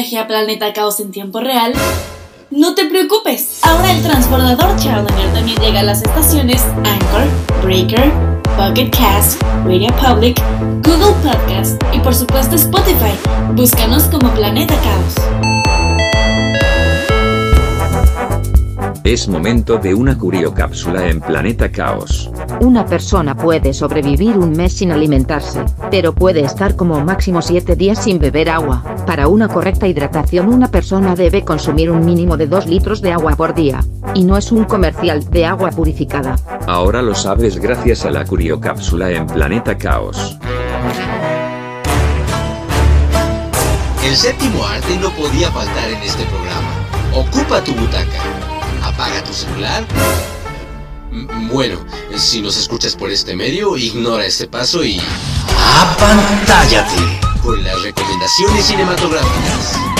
¿Perdiste 0.00 0.16
tu 0.16 0.16
viaje 0.16 0.18
a 0.18 0.26
Planeta 0.26 0.72
Caos 0.72 1.00
en 1.00 1.10
tiempo 1.10 1.40
real? 1.40 1.72
No 2.50 2.74
te 2.74 2.86
preocupes, 2.86 3.60
ahora 3.62 3.92
el 3.92 4.02
transbordador 4.02 4.76
Challenger 4.76 5.32
también 5.32 5.58
llega 5.60 5.80
a 5.80 5.82
las 5.82 6.02
estaciones 6.02 6.62
Anchor, 6.84 7.28
Breaker, 7.62 8.10
Pocket 8.56 8.90
Cast, 8.90 9.42
Radio 9.64 9.88
Public, 9.96 10.40
Google 10.82 11.14
Podcast 11.22 11.82
y 11.92 12.00
por 12.00 12.14
supuesto 12.14 12.56
Spotify. 12.56 13.14
Búscanos 13.52 14.04
como 14.04 14.30
Planeta 14.30 14.74
Caos. 14.82 15.59
Es 19.10 19.26
momento 19.26 19.78
de 19.78 19.92
una 19.92 20.16
curiocápsula 20.16 21.08
en 21.08 21.20
Planeta 21.20 21.72
Caos. 21.72 22.30
Una 22.60 22.86
persona 22.86 23.36
puede 23.36 23.74
sobrevivir 23.74 24.38
un 24.38 24.52
mes 24.52 24.74
sin 24.74 24.92
alimentarse, 24.92 25.64
pero 25.90 26.14
puede 26.14 26.42
estar 26.42 26.76
como 26.76 27.04
máximo 27.04 27.42
7 27.42 27.74
días 27.74 28.04
sin 28.04 28.20
beber 28.20 28.48
agua. 28.48 28.84
Para 29.08 29.26
una 29.26 29.48
correcta 29.48 29.88
hidratación 29.88 30.48
una 30.48 30.70
persona 30.70 31.16
debe 31.16 31.44
consumir 31.44 31.90
un 31.90 32.04
mínimo 32.04 32.36
de 32.36 32.46
2 32.46 32.66
litros 32.66 33.02
de 33.02 33.10
agua 33.10 33.34
por 33.34 33.52
día. 33.52 33.80
Y 34.14 34.22
no 34.22 34.36
es 34.36 34.52
un 34.52 34.62
comercial 34.62 35.28
de 35.28 35.44
agua 35.44 35.70
purificada. 35.70 36.36
Ahora 36.68 37.02
lo 37.02 37.16
sabes 37.16 37.58
gracias 37.58 38.04
a 38.04 38.12
la 38.12 38.24
curiocápsula 38.24 39.10
en 39.10 39.26
Planeta 39.26 39.76
Caos. 39.76 40.38
El 44.06 44.14
séptimo 44.14 44.64
arte 44.64 44.96
no 45.02 45.10
podía 45.10 45.50
faltar 45.50 45.90
en 45.90 46.00
este 46.00 46.22
programa. 46.26 46.70
Ocupa 47.12 47.60
tu 47.64 47.74
butaca. 47.74 48.39
Apaga 49.00 49.24
tu 49.24 49.32
celular. 49.32 49.86
Bueno, 51.50 51.78
si 52.18 52.42
nos 52.42 52.58
escuchas 52.58 52.94
por 52.94 53.10
este 53.10 53.34
medio, 53.34 53.78
ignora 53.78 54.26
este 54.26 54.46
paso 54.46 54.84
y... 54.84 55.00
¡Apantállate! 55.80 57.18
Con 57.42 57.64
las 57.64 57.80
recomendaciones 57.80 58.66
cinematográficas. 58.66 59.99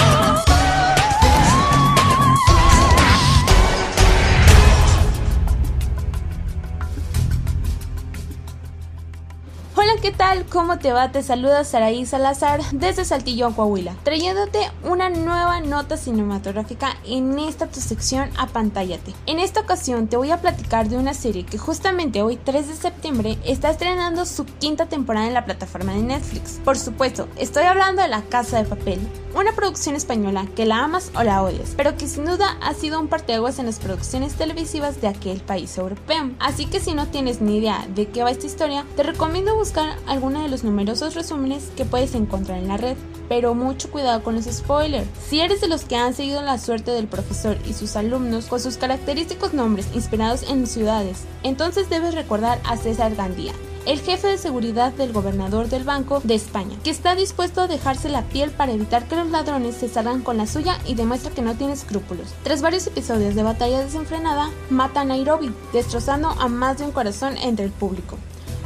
Hola, 9.82 9.94
¿qué 10.02 10.12
tal? 10.12 10.44
¿Cómo 10.44 10.78
te 10.78 10.92
va? 10.92 11.10
Te 11.10 11.22
saluda 11.22 11.64
Saraí 11.64 12.04
Salazar 12.04 12.60
desde 12.70 13.06
Saltillo, 13.06 13.56
Coahuila, 13.56 13.94
trayéndote 14.02 14.58
una 14.84 15.08
nueva 15.08 15.60
nota 15.60 15.96
cinematográfica 15.96 16.98
en 17.06 17.38
esta 17.38 17.66
tu 17.66 17.80
sección 17.80 18.28
Apantállate. 18.36 19.14
En 19.24 19.38
esta 19.38 19.60
ocasión 19.60 20.06
te 20.06 20.18
voy 20.18 20.32
a 20.32 20.42
platicar 20.42 20.90
de 20.90 20.98
una 20.98 21.14
serie 21.14 21.46
que 21.46 21.56
justamente 21.56 22.20
hoy 22.20 22.36
3 22.36 22.68
de 22.68 22.74
septiembre 22.74 23.38
está 23.42 23.70
estrenando 23.70 24.26
su 24.26 24.44
quinta 24.44 24.84
temporada 24.84 25.26
en 25.26 25.32
la 25.32 25.46
plataforma 25.46 25.94
de 25.94 26.02
Netflix. 26.02 26.60
Por 26.62 26.76
supuesto, 26.76 27.26
estoy 27.36 27.64
hablando 27.64 28.02
de 28.02 28.08
La 28.08 28.20
Casa 28.20 28.58
de 28.58 28.68
Papel, 28.68 29.00
una 29.34 29.52
producción 29.52 29.94
española 29.94 30.46
que 30.56 30.66
la 30.66 30.84
amas 30.84 31.10
o 31.14 31.22
la 31.22 31.42
odias, 31.42 31.74
pero 31.76 31.96
que 31.96 32.08
sin 32.08 32.24
duda 32.24 32.56
ha 32.60 32.74
sido 32.74 33.00
un 33.00 33.08
parteaguas 33.08 33.58
en 33.58 33.66
las 33.66 33.78
producciones 33.78 34.34
televisivas 34.34 35.00
de 35.00 35.08
aquel 35.08 35.40
país 35.40 35.76
europeo. 35.78 36.30
Así 36.38 36.66
que 36.66 36.80
si 36.80 36.94
no 36.94 37.08
tienes 37.08 37.40
ni 37.40 37.58
idea 37.58 37.86
de 37.94 38.08
qué 38.08 38.22
va 38.22 38.30
esta 38.30 38.46
historia, 38.46 38.84
te 38.96 39.02
recomiendo 39.02 39.56
buscar 39.56 39.96
alguno 40.06 40.42
de 40.42 40.48
los 40.48 40.64
numerosos 40.64 41.14
resúmenes 41.14 41.70
que 41.76 41.84
puedes 41.84 42.14
encontrar 42.14 42.58
en 42.58 42.68
la 42.68 42.76
red. 42.76 42.96
Pero 43.28 43.54
mucho 43.54 43.90
cuidado 43.92 44.24
con 44.24 44.34
los 44.34 44.46
spoilers. 44.46 45.06
Si 45.28 45.40
eres 45.40 45.60
de 45.60 45.68
los 45.68 45.84
que 45.84 45.94
han 45.94 46.14
seguido 46.14 46.42
la 46.42 46.58
suerte 46.58 46.90
del 46.90 47.06
profesor 47.06 47.56
y 47.64 47.74
sus 47.74 47.94
alumnos 47.94 48.46
con 48.46 48.58
sus 48.58 48.76
característicos 48.76 49.54
nombres 49.54 49.86
inspirados 49.94 50.42
en 50.50 50.66
ciudades, 50.66 51.24
entonces 51.44 51.88
debes 51.88 52.14
recordar 52.14 52.60
a 52.64 52.76
César 52.76 53.14
Gandía, 53.14 53.52
el 53.86 54.00
jefe 54.00 54.28
de 54.28 54.38
seguridad 54.38 54.92
del 54.92 55.12
gobernador 55.12 55.68
del 55.68 55.84
Banco 55.84 56.20
de 56.24 56.34
España, 56.34 56.76
que 56.84 56.90
está 56.90 57.14
dispuesto 57.14 57.62
a 57.62 57.66
dejarse 57.66 58.08
la 58.08 58.22
piel 58.22 58.50
para 58.50 58.72
evitar 58.72 59.06
que 59.06 59.16
los 59.16 59.30
ladrones 59.30 59.76
se 59.76 59.88
salgan 59.88 60.22
con 60.22 60.36
la 60.36 60.46
suya 60.46 60.78
y 60.86 60.94
demuestra 60.94 61.32
que 61.32 61.42
no 61.42 61.54
tiene 61.54 61.72
escrúpulos. 61.72 62.28
Tras 62.42 62.62
varios 62.62 62.86
episodios 62.86 63.34
de 63.34 63.42
batalla 63.42 63.82
desenfrenada, 63.82 64.50
mata 64.68 65.00
a 65.00 65.04
Nairobi, 65.04 65.52
destrozando 65.72 66.28
a 66.28 66.48
más 66.48 66.78
de 66.78 66.84
un 66.84 66.92
corazón 66.92 67.36
entre 67.38 67.64
el 67.64 67.70
público. 67.70 68.18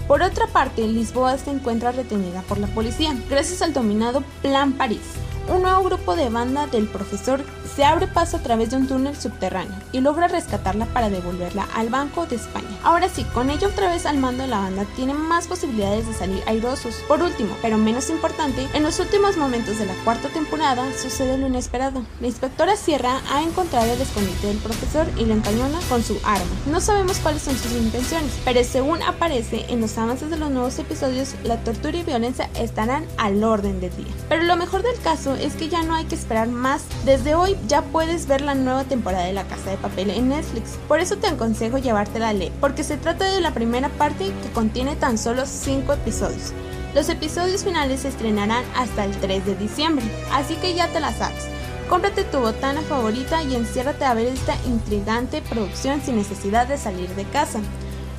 Por 0.09 0.23
otra 0.23 0.47
parte, 0.49 0.87
Lisboa 0.87 1.39
se 1.39 1.51
encuentra 1.51 1.93
retenida 1.93 2.43
por 2.43 2.59
la 2.59 2.67
policía, 2.67 3.17
gracias 3.31 3.63
al 3.63 3.73
dominado 3.73 4.23
Plan 4.43 4.73
París, 4.73 5.01
un 5.49 5.63
nuevo 5.63 5.83
grupo 5.83 6.17
de 6.17 6.29
banda 6.29 6.67
del 6.67 6.87
profesor 6.87 7.41
se 7.75 7.85
abre 7.85 8.07
paso 8.07 8.37
a 8.37 8.41
través 8.41 8.71
de 8.71 8.77
un 8.77 8.87
túnel 8.87 9.17
subterráneo 9.17 9.75
y 9.91 10.01
logra 10.01 10.29
rescatarla 10.29 10.87
para 10.87 11.11
devolverla 11.11 11.67
al 11.75 11.89
Banco 11.89 12.27
de 12.27 12.37
España. 12.37 12.69
Ahora 12.85 13.09
sí, 13.09 13.25
con 13.35 13.51
ella 13.51 13.67
otra 13.67 13.91
vez 13.91 14.07
al 14.07 14.19
mando 14.19 14.45
de 14.45 14.49
la 14.49 14.61
banda, 14.61 14.85
tienen 14.95 15.17
más 15.17 15.49
posibilidades 15.49 16.07
de 16.07 16.15
salir 16.15 16.43
airosos. 16.47 16.95
Por 17.09 17.23
último, 17.23 17.57
pero 17.63 17.77
menos 17.77 18.11
importante, 18.11 18.69
en 18.75 18.83
los 18.83 19.01
últimos 19.01 19.37
momentos 19.37 19.79
de 19.79 19.87
la 19.87 19.95
cuarta 20.05 20.29
temporada 20.29 20.87
sucede 20.97 21.37
lo 21.37 21.49
inesperado. 21.49 22.03
La 22.21 22.29
inspectora 22.29 22.77
Sierra 22.77 23.21
ha 23.33 23.43
encontrado 23.43 23.93
el 23.93 24.01
escondite 24.01 24.47
del 24.47 24.59
profesor 24.59 25.07
y 25.17 25.25
lo 25.25 25.35
encañona 25.35 25.79
con 25.89 26.03
su 26.03 26.17
arma. 26.25 26.45
No 26.71 26.81
sabemos 26.81 27.19
cuáles 27.19 27.43
son 27.43 27.57
sus 27.57 27.73
intenciones, 27.73 28.33
pero 28.45 28.63
según 28.63 29.03
aparece 29.03 29.65
en 29.69 29.81
los 29.81 29.99
avances 29.99 30.31
de 30.31 30.37
los 30.37 30.51
nuevos 30.51 30.79
episodios, 30.79 31.35
la 31.43 31.57
tortura 31.65 31.97
y 31.97 32.03
violencia 32.05 32.51
estarán 32.55 33.07
al 33.17 33.43
orden 33.43 33.81
del 33.81 33.95
día. 33.97 34.15
Pero 34.29 34.45
lo 34.45 34.57
mejor 34.57 34.83
del 34.83 34.99
caso 35.01 35.34
es 35.35 35.55
que 35.55 35.69
ya 35.69 35.83
no 35.83 35.95
hay 35.95 36.05
que 36.05 36.15
esperar 36.15 36.49
más. 36.49 36.83
Desde 37.05 37.35
hoy 37.35 37.57
ya 37.67 37.83
puedes 37.83 38.27
ver 38.27 38.41
la 38.41 38.55
nueva 38.55 38.85
temporada 38.85 39.25
de 39.25 39.33
La 39.33 39.45
Casa 39.45 39.71
de 39.71 39.77
Papel 39.77 40.11
en 40.11 40.29
Netflix. 40.29 40.79
Por 40.89 41.01
eso 41.01 41.17
te 41.17 41.27
aconsejo 41.27 41.79
llevártela 41.79 42.31
a 42.31 42.33
leer, 42.33 42.53
porque 42.61 42.85
se 42.85 42.97
trata 42.97 43.25
de 43.25 43.41
la 43.41 43.53
primera 43.53 43.89
parte 43.89 44.33
que 44.43 44.53
contiene 44.53 44.97
tan 44.97 45.19
solo 45.19 45.47
5 45.47 45.93
episodios. 45.93 46.53
Los 46.95 47.09
episodios 47.09 47.65
finales 47.65 48.01
se 48.01 48.09
estrenarán 48.09 48.65
hasta 48.77 49.05
el 49.05 49.13
3 49.17 49.45
de 49.47 49.57
diciembre, 49.57 50.05
así 50.33 50.55
que 50.57 50.75
ya 50.75 50.89
te 50.89 51.01
la 51.01 51.13
sabes. 51.13 51.45
Cómprate 51.89 52.25
tu 52.25 52.39
botana 52.39 52.81
favorita 52.83 53.43
y 53.43 53.55
enciérrate 53.55 54.05
a 54.05 54.15
ver 54.15 54.29
esta 54.29 54.55
intrigante 54.67 55.43
producción 55.43 56.01
sin 56.03 56.17
necesidad 56.17 56.67
de 56.67 56.79
salir 56.79 57.11
de 57.11 57.25
casa. 57.25 57.61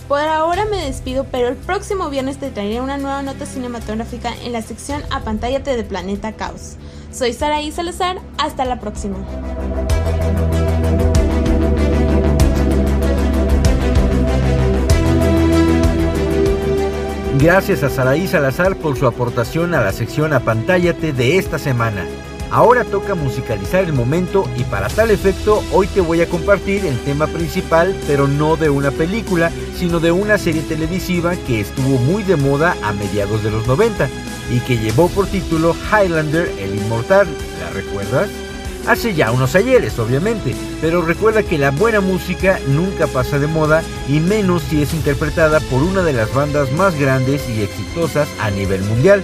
Por 0.07 0.19
ahora 0.19 0.65
me 0.65 0.85
despido, 0.85 1.25
pero 1.31 1.47
el 1.47 1.55
próximo 1.55 2.11
viernes 2.11 2.37
te 2.37 2.51
traeré 2.51 2.79
una 2.79 2.99
nueva 2.99 3.23
nota 3.23 3.47
cinematográfica 3.47 4.35
en 4.43 4.51
la 4.51 4.61
sección 4.61 5.01
Apantállate 5.09 5.75
de 5.75 5.83
Planeta 5.83 6.33
Caos. 6.33 6.75
Soy 7.15 7.31
Saraí 7.31 7.71
Salazar, 7.71 8.17
hasta 8.37 8.65
la 8.65 8.81
próxima. 8.81 9.15
Gracias 17.39 17.83
a 17.83 17.89
Saraí 17.89 18.27
Salazar 18.27 18.75
por 18.75 18.97
su 18.97 19.07
aportación 19.07 19.73
a 19.75 19.81
la 19.81 19.93
sección 19.93 20.33
Apantállate 20.33 21.13
de 21.13 21.37
esta 21.37 21.57
semana. 21.57 22.05
Ahora 22.51 22.83
toca 22.83 23.15
musicalizar 23.15 23.85
el 23.85 23.93
momento 23.93 24.43
y 24.57 24.63
para 24.63 24.89
tal 24.89 25.09
efecto 25.09 25.63
hoy 25.71 25.87
te 25.87 26.01
voy 26.01 26.21
a 26.21 26.27
compartir 26.27 26.85
el 26.85 26.99
tema 26.99 27.27
principal, 27.27 27.95
pero 28.07 28.27
no 28.27 28.57
de 28.57 28.69
una 28.69 28.91
película, 28.91 29.51
sino 29.77 30.01
de 30.01 30.11
una 30.11 30.37
serie 30.37 30.63
televisiva 30.63 31.37
que 31.47 31.61
estuvo 31.61 31.97
muy 31.97 32.23
de 32.23 32.35
moda 32.35 32.75
a 32.83 32.91
mediados 32.91 33.41
de 33.41 33.51
los 33.51 33.65
90 33.67 34.09
y 34.49 34.59
que 34.59 34.77
llevó 34.77 35.09
por 35.09 35.27
título 35.27 35.75
Highlander 35.91 36.51
el 36.59 36.75
Inmortal. 36.75 37.27
¿La 37.59 37.69
recuerdas? 37.71 38.29
Hace 38.87 39.15
ya 39.15 39.31
unos 39.31 39.55
ayeres, 39.55 39.97
obviamente, 39.97 40.55
pero 40.79 41.01
recuerda 41.01 41.41
que 41.41 41.57
la 41.57 41.71
buena 41.71 42.01
música 42.01 42.59
nunca 42.67 43.07
pasa 43.07 43.39
de 43.39 43.47
moda 43.47 43.81
y 44.07 44.19
menos 44.19 44.61
si 44.69 44.83
es 44.83 44.93
interpretada 44.93 45.59
por 45.59 45.81
una 45.81 46.03
de 46.03 46.13
las 46.13 46.31
bandas 46.31 46.71
más 46.71 46.93
grandes 46.99 47.49
y 47.49 47.63
exitosas 47.63 48.27
a 48.39 48.51
nivel 48.51 48.81
mundial. 48.83 49.23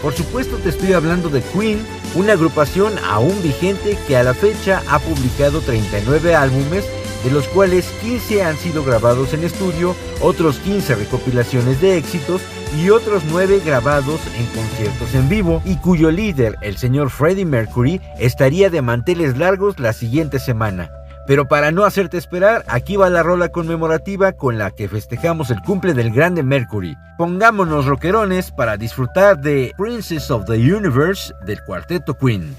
Por 0.00 0.14
supuesto 0.14 0.56
te 0.56 0.70
estoy 0.70 0.94
hablando 0.94 1.28
de 1.28 1.42
Queen, 1.42 1.84
una 2.14 2.32
agrupación 2.32 2.94
aún 3.04 3.40
vigente 3.42 3.98
que 4.08 4.16
a 4.16 4.24
la 4.24 4.32
fecha 4.32 4.82
ha 4.88 4.98
publicado 4.98 5.60
39 5.60 6.34
álbumes, 6.34 6.84
de 7.22 7.30
los 7.30 7.46
cuales 7.48 7.84
15 8.00 8.42
han 8.42 8.56
sido 8.56 8.82
grabados 8.82 9.34
en 9.34 9.44
estudio, 9.44 9.94
otros 10.22 10.58
15 10.58 10.94
recopilaciones 10.94 11.80
de 11.82 11.98
éxitos 11.98 12.40
y 12.76 12.90
otros 12.90 13.22
9 13.30 13.60
grabados 13.64 14.20
en 14.36 14.46
conciertos 14.46 15.14
en 15.14 15.28
vivo, 15.28 15.62
y 15.64 15.76
cuyo 15.76 16.10
líder, 16.10 16.56
el 16.62 16.76
señor 16.76 17.10
Freddie 17.10 17.44
Mercury, 17.44 18.00
estaría 18.18 18.70
de 18.70 18.82
manteles 18.82 19.36
largos 19.36 19.78
la 19.78 19.92
siguiente 19.92 20.38
semana. 20.38 20.90
Pero 21.26 21.46
para 21.46 21.70
no 21.70 21.84
hacerte 21.84 22.18
esperar, 22.18 22.64
aquí 22.66 22.96
va 22.96 23.08
la 23.08 23.22
rola 23.22 23.50
conmemorativa 23.50 24.32
con 24.32 24.58
la 24.58 24.70
que 24.70 24.88
festejamos 24.88 25.50
el 25.50 25.62
cumple 25.62 25.94
del 25.94 26.10
grande 26.12 26.42
Mercury. 26.42 26.96
Pongámonos 27.16 27.86
rockerones 27.86 28.50
para 28.50 28.76
disfrutar 28.76 29.40
de 29.40 29.72
Princess 29.76 30.30
of 30.30 30.46
the 30.46 30.54
Universe 30.54 31.32
del 31.46 31.62
cuarteto 31.64 32.14
Queen. 32.14 32.56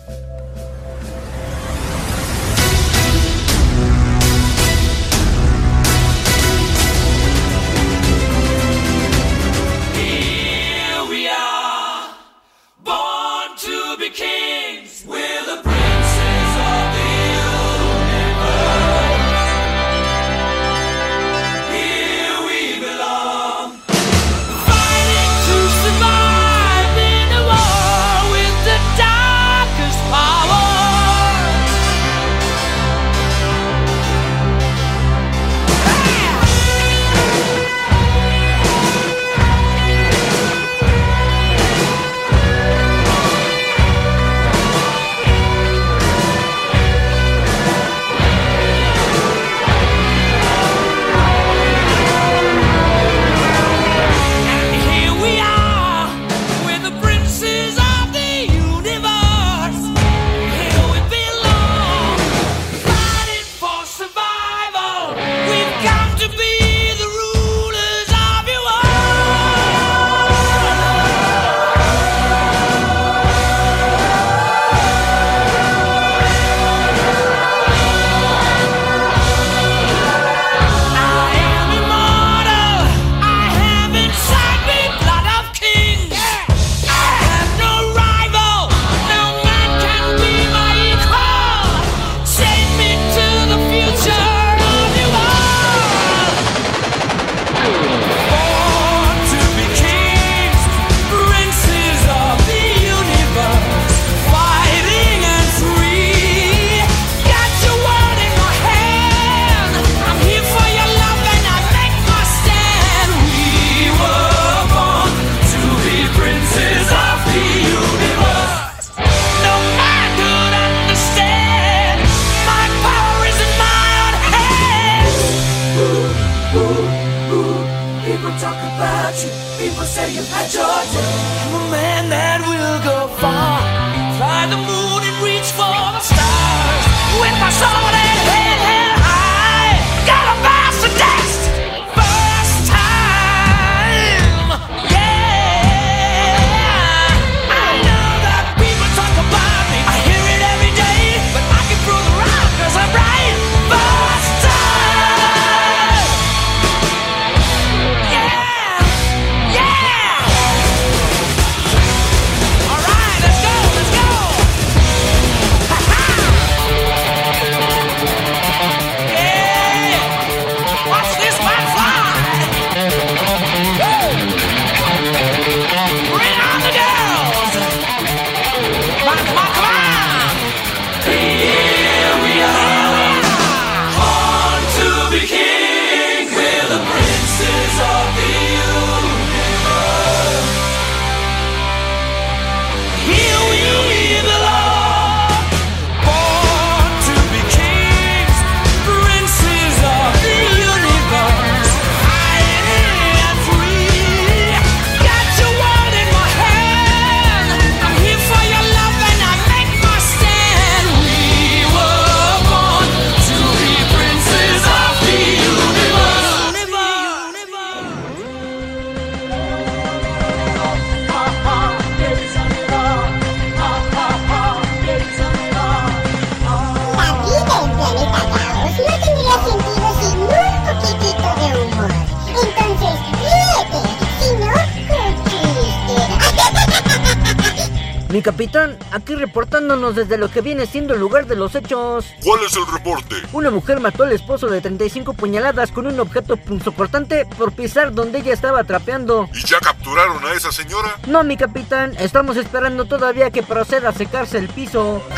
Mi 238.24 238.32
capitán, 238.32 238.78
aquí 238.94 239.16
reportándonos 239.16 239.98
desde 239.98 240.18
lo 240.18 240.32
que 240.32 240.40
viene 240.40 240.66
siendo 240.66 240.94
el 240.94 241.02
lugar 241.02 241.28
de 241.28 241.36
los 241.36 241.56
hechos. 241.56 242.06
¿Cuál 242.24 242.40
es 242.46 242.56
el 242.56 242.66
reporte? 242.66 243.16
Una 243.34 243.52
mujer 243.52 243.82
mató 243.82 244.04
al 244.04 244.14
esposo 244.14 244.48
de 244.48 244.62
35 244.62 245.12
puñaladas 245.12 245.74
con 245.74 245.88
un 245.88 246.00
objeto 246.00 246.38
punzocortante 246.38 247.26
por 247.38 247.52
pisar 247.52 247.94
donde 247.94 248.20
ella 248.20 248.32
estaba 248.32 248.64
trapeando. 248.64 249.28
¿Y 249.34 249.46
ya 249.46 249.60
capturaron 249.60 250.24
a 250.24 250.32
esa 250.32 250.54
señora? 250.54 250.98
No, 251.06 251.26
mi 251.26 251.36
capitán, 251.36 251.98
estamos 252.00 252.38
esperando 252.38 252.86
todavía 252.86 253.30
que 253.30 253.44
proceda 253.44 253.90
a 253.90 253.94
secarse 253.94 254.38
el 254.38 254.48
piso. 254.48 255.04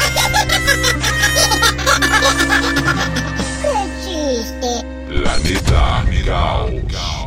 ¡Qué 3.61 3.87
chiste! 4.03 4.83
Planeta 5.09 6.03
Caos. 6.25 7.24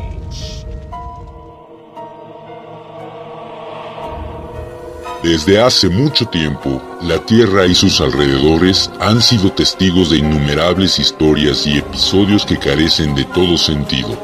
Desde 5.22 5.60
hace 5.60 5.88
mucho 5.88 6.26
tiempo, 6.26 6.80
la 7.02 7.18
Tierra 7.18 7.66
y 7.66 7.74
sus 7.74 8.00
alrededores 8.00 8.88
han 9.00 9.20
sido 9.20 9.50
testigos 9.50 10.10
de 10.10 10.18
innumerables 10.18 11.00
historias 11.00 11.66
y 11.66 11.78
episodios 11.78 12.46
que 12.46 12.56
carecen 12.56 13.16
de 13.16 13.24
todo 13.24 13.58
sentido. 13.58 14.16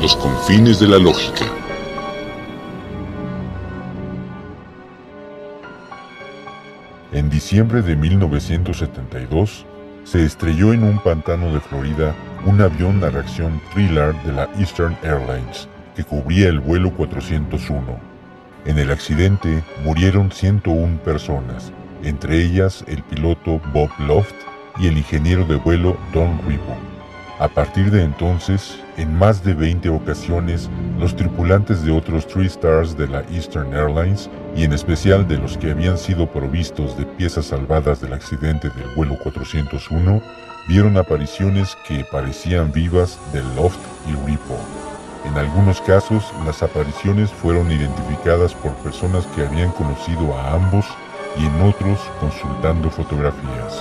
Los 0.00 0.16
confines 0.16 0.80
de 0.80 0.88
la 0.88 0.98
lógica. 0.98 1.44
En 7.12 7.28
diciembre 7.28 7.82
de 7.82 7.94
1972, 7.94 9.66
se 10.04 10.24
estrelló 10.24 10.72
en 10.72 10.84
un 10.84 10.98
pantano 10.98 11.52
de 11.52 11.60
Florida 11.60 12.14
un 12.46 12.62
avión 12.62 13.04
a 13.04 13.10
reacción 13.10 13.60
Thriller 13.74 14.14
de 14.22 14.32
la 14.32 14.48
Eastern 14.58 14.96
Airlines 15.02 15.68
que 16.00 16.06
cubría 16.06 16.48
el 16.48 16.60
vuelo 16.60 16.90
401. 16.94 17.82
En 18.64 18.78
el 18.78 18.90
accidente 18.90 19.62
murieron 19.84 20.32
101 20.32 20.98
personas, 21.00 21.72
entre 22.02 22.42
ellas 22.42 22.82
el 22.88 23.02
piloto 23.02 23.60
Bob 23.74 23.90
Loft 23.98 24.34
y 24.78 24.86
el 24.86 24.96
ingeniero 24.96 25.44
de 25.44 25.56
vuelo 25.56 25.98
Don 26.14 26.40
Ribbo. 26.48 26.74
A 27.38 27.48
partir 27.48 27.90
de 27.90 28.02
entonces, 28.02 28.80
en 28.96 29.14
más 29.14 29.44
de 29.44 29.52
20 29.52 29.90
ocasiones, 29.90 30.70
los 30.98 31.14
tripulantes 31.14 31.82
de 31.84 31.92
otros 31.92 32.26
Three 32.26 32.46
Stars 32.46 32.96
de 32.96 33.06
la 33.06 33.20
Eastern 33.30 33.74
Airlines, 33.74 34.30
y 34.56 34.64
en 34.64 34.72
especial 34.72 35.28
de 35.28 35.36
los 35.36 35.58
que 35.58 35.70
habían 35.70 35.98
sido 35.98 36.26
provistos 36.26 36.96
de 36.96 37.04
piezas 37.04 37.46
salvadas 37.46 38.00
del 38.00 38.14
accidente 38.14 38.70
del 38.70 38.88
vuelo 38.96 39.18
401, 39.18 40.22
vieron 40.66 40.96
apariciones 40.96 41.76
que 41.86 42.06
parecían 42.10 42.72
vivas 42.72 43.18
de 43.34 43.42
Loft 43.54 43.80
y 44.08 44.12
Ripple. 44.26 44.79
En 45.24 45.36
algunos 45.36 45.80
casos, 45.80 46.24
las 46.44 46.62
apariciones 46.62 47.30
fueron 47.30 47.70
identificadas 47.70 48.54
por 48.54 48.72
personas 48.76 49.26
que 49.28 49.44
habían 49.46 49.70
conocido 49.72 50.34
a 50.34 50.54
ambos 50.54 50.86
y 51.36 51.46
en 51.46 51.62
otros 51.62 52.00
consultando 52.18 52.90
fotografías. 52.90 53.78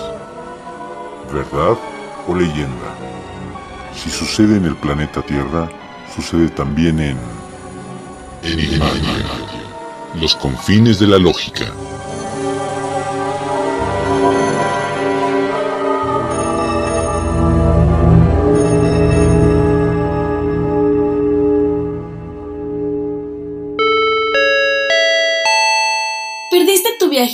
¿Verdad 1.33 1.77
o 2.27 2.35
leyenda? 2.35 2.95
Si 3.95 4.09
sucede 4.09 4.57
en 4.57 4.65
el 4.65 4.75
planeta 4.75 5.21
Tierra, 5.21 5.69
sucede 6.13 6.49
también 6.49 6.99
en... 6.99 7.17
Enigmática. 8.43 9.25
Los 10.15 10.35
confines 10.35 10.99
de 10.99 11.07
la 11.07 11.17
lógica. 11.17 11.65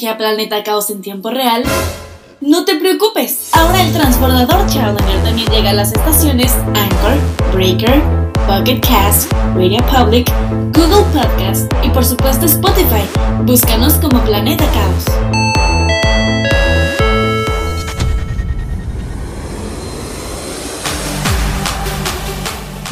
A 0.04 0.18
Planeta 0.18 0.62
Caos 0.64 0.90
en 0.90 1.02
tiempo 1.02 1.30
real? 1.30 1.64
No 2.42 2.66
te 2.66 2.76
preocupes, 2.76 3.50
ahora 3.54 3.82
el 3.82 3.94
transbordador 3.94 4.68
Challenger 4.68 5.24
también 5.24 5.50
llega 5.50 5.70
a 5.70 5.74
las 5.74 5.94
estaciones 5.94 6.54
Anchor, 6.76 7.18
Breaker, 7.54 8.02
Pocket 8.46 8.82
Cast, 8.82 9.32
Radio 9.56 9.80
Public, 9.86 10.30
Google 10.74 11.06
Podcast 11.14 11.72
y 11.82 11.90
por 11.90 12.04
supuesto 12.04 12.46
Spotify. 12.46 13.06
Búscanos 13.44 13.94
como 13.94 14.22
Planeta 14.26 14.66
Caos. 14.74 15.65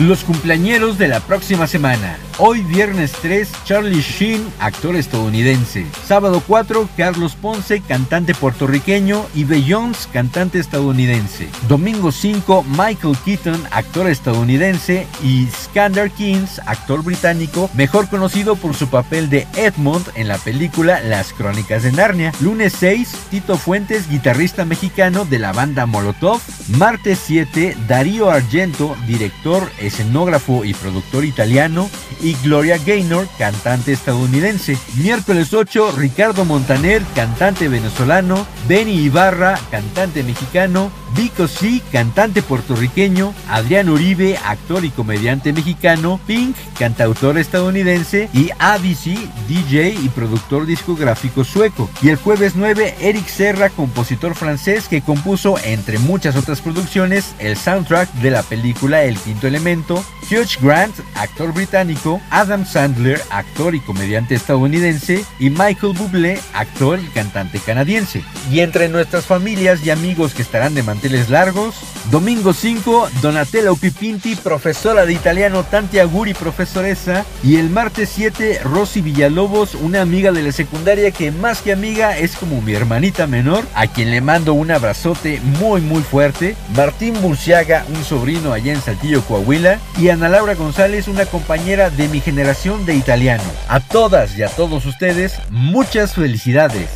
Los 0.08 0.26
cumpleañeros 0.26 0.98
de 0.98 1.08
la 1.08 1.22
próxima 1.22 1.66
semana. 1.66 2.18
Hoy 2.38 2.62
viernes 2.62 3.14
3, 3.22 3.48
Charlie 3.64 4.02
Sheen, 4.02 4.44
actor 4.60 4.98
estadounidense. 4.98 5.86
Sábado 6.06 6.44
4, 6.46 6.90
Carlos 6.98 7.36
Ponce, 7.36 7.80
cantante 7.80 8.36
puertorriqueño. 8.36 9.26
Y 9.34 9.46
Beyoncé, 9.46 10.10
cantante 10.12 10.60
estadounidense. 10.60 11.48
Domingo 11.70 12.12
5, 12.12 12.66
Michael 12.68 13.16
Keaton, 13.24 13.64
actor 13.72 14.10
estadounidense. 14.10 15.08
Y 15.24 15.48
Skander 15.48 16.12
Kings, 16.12 16.60
actor 16.66 17.02
británico, 17.02 17.70
mejor 17.74 18.10
conocido 18.10 18.58
por 18.58 18.74
su 18.76 18.88
papel 18.88 19.30
de 19.30 19.48
Edmund 19.56 20.06
en 20.16 20.28
la 20.28 20.38
película 20.38 21.00
Las 21.00 21.32
Crónicas 21.32 21.84
de 21.84 21.94
Narnia. 21.94 22.34
Lunes 22.42 22.74
6, 22.78 23.10
Tito 23.30 23.58
Fuentes, 23.58 24.10
guitarrista 24.10 24.66
mexicano 24.66 25.24
de 25.24 25.40
la 25.40 25.54
banda 25.54 25.86
Molotov. 25.86 26.42
Martes 26.78 27.20
7, 27.26 27.78
Darío 27.88 28.30
Argento, 28.32 28.98
director, 29.08 29.70
escenógrafo 29.94 30.66
y 30.66 30.74
productor 30.74 31.24
italiano. 31.24 31.90
Y 32.22 32.34
Gloria 32.44 32.78
Gaynor, 32.78 33.28
cantante 33.38 33.94
estadounidense. 33.94 34.78
Miércoles 34.96 35.54
8, 35.54 35.94
Ricardo 35.98 36.46
Montaner, 36.46 37.04
cantante 37.16 37.68
venezolano. 37.68 38.46
Benny 38.68 38.94
Ibarra, 38.94 39.60
cantante 39.70 40.24
mexicano. 40.24 40.92
Vico 41.16 41.48
C, 41.48 41.82
cantante 41.92 42.42
puertorriqueño. 42.42 43.34
Adrián 43.50 43.90
Uribe, 43.90 44.38
actor 44.38 44.84
y 44.84 44.90
comediante 44.90 45.54
mexicano. 45.54 46.20
Pink, 46.26 46.56
cantautor 46.78 47.38
estadounidense. 47.38 48.30
Y 48.34 48.50
ABC, 48.58 49.18
DJ 49.48 49.96
y 50.02 50.10
productor 50.10 50.66
discográfico 50.66 51.44
sueco. 51.44 51.90
Y 52.02 52.10
el 52.10 52.16
jueves 52.16 52.54
9, 52.56 52.96
Eric 53.00 53.28
Serra, 53.28 53.70
compositor 53.70 54.34
francés 54.34 54.88
que 54.88 55.02
compuso, 55.02 55.58
entre 55.64 56.00
muchas 56.00 56.36
otras 56.36 56.62
producciones, 56.62 57.36
el 57.40 57.58
soundtrack 57.58 58.12
de 58.16 58.32
la 58.32 58.44
película 58.44 59.04
El 59.04 59.18
Quinto 59.18 59.48
Elemento. 59.48 59.73
Hugh 59.82 60.62
Grant, 60.62 60.96
actor 61.16 61.54
británico. 61.54 62.22
Adam 62.30 62.66
Sandler, 62.66 63.22
actor 63.30 63.76
y 63.76 63.80
comediante 63.80 64.36
estadounidense. 64.36 65.26
Y 65.40 65.50
Michael 65.50 65.94
Bublé, 65.98 66.40
actor 66.54 67.00
y 67.00 67.08
cantante 67.08 67.60
canadiense. 67.60 68.24
Y 68.52 68.60
entre 68.60 68.90
nuestras 68.90 69.26
familias 69.26 69.86
y 69.86 69.90
amigos 69.90 70.34
que 70.34 70.42
estarán 70.42 70.76
de 70.76 70.84
manteles 70.84 71.30
largos, 71.30 71.76
domingo 72.12 72.54
5, 72.54 73.10
Donatella 73.22 73.72
Upipinti, 73.72 74.36
profesora 74.36 75.06
de 75.06 75.14
italiano 75.14 75.64
Tanti 75.64 76.00
Aguri, 76.00 76.34
profesoresa, 76.34 77.26
y 77.44 77.58
el 77.58 77.70
martes 77.70 78.10
7, 78.14 78.62
Rosy 78.64 79.02
Villalobos, 79.02 79.76
una 79.76 80.02
amiga 80.02 80.32
de 80.32 80.44
la 80.44 80.52
secundaria 80.52 81.12
que 81.12 81.32
más 81.32 81.62
que 81.62 81.72
amiga 81.72 82.18
es 82.18 82.36
como 82.36 82.62
mi 82.62 82.74
hermanita 82.74 83.28
menor, 83.28 83.64
a 83.76 83.88
quien 83.88 84.12
le 84.12 84.22
mando 84.22 84.54
un 84.54 84.72
abrazote 84.72 85.40
muy 85.60 85.82
muy 85.82 86.04
fuerte, 86.04 86.56
Martín 86.76 87.20
Burciaga, 87.22 87.86
un 87.90 88.04
sobrino 88.04 88.54
allá 88.54 88.74
en 88.74 88.82
Saltillo, 88.82 89.22
Coahuila, 89.22 89.63
y 89.98 90.10
Ana 90.10 90.28
Laura 90.28 90.56
González, 90.56 91.08
una 91.08 91.26
compañera 91.26 91.90
de 91.90 92.10
mi 92.10 92.20
generación 92.20 92.86
de 92.86 92.96
italiano. 92.96 93.44
A 93.70 93.80
todas 93.80 94.38
y 94.38 94.44
a 94.44 94.50
todos 94.50 94.86
ustedes, 94.86 95.40
muchas 95.50 96.14
felicidades. 96.16 96.90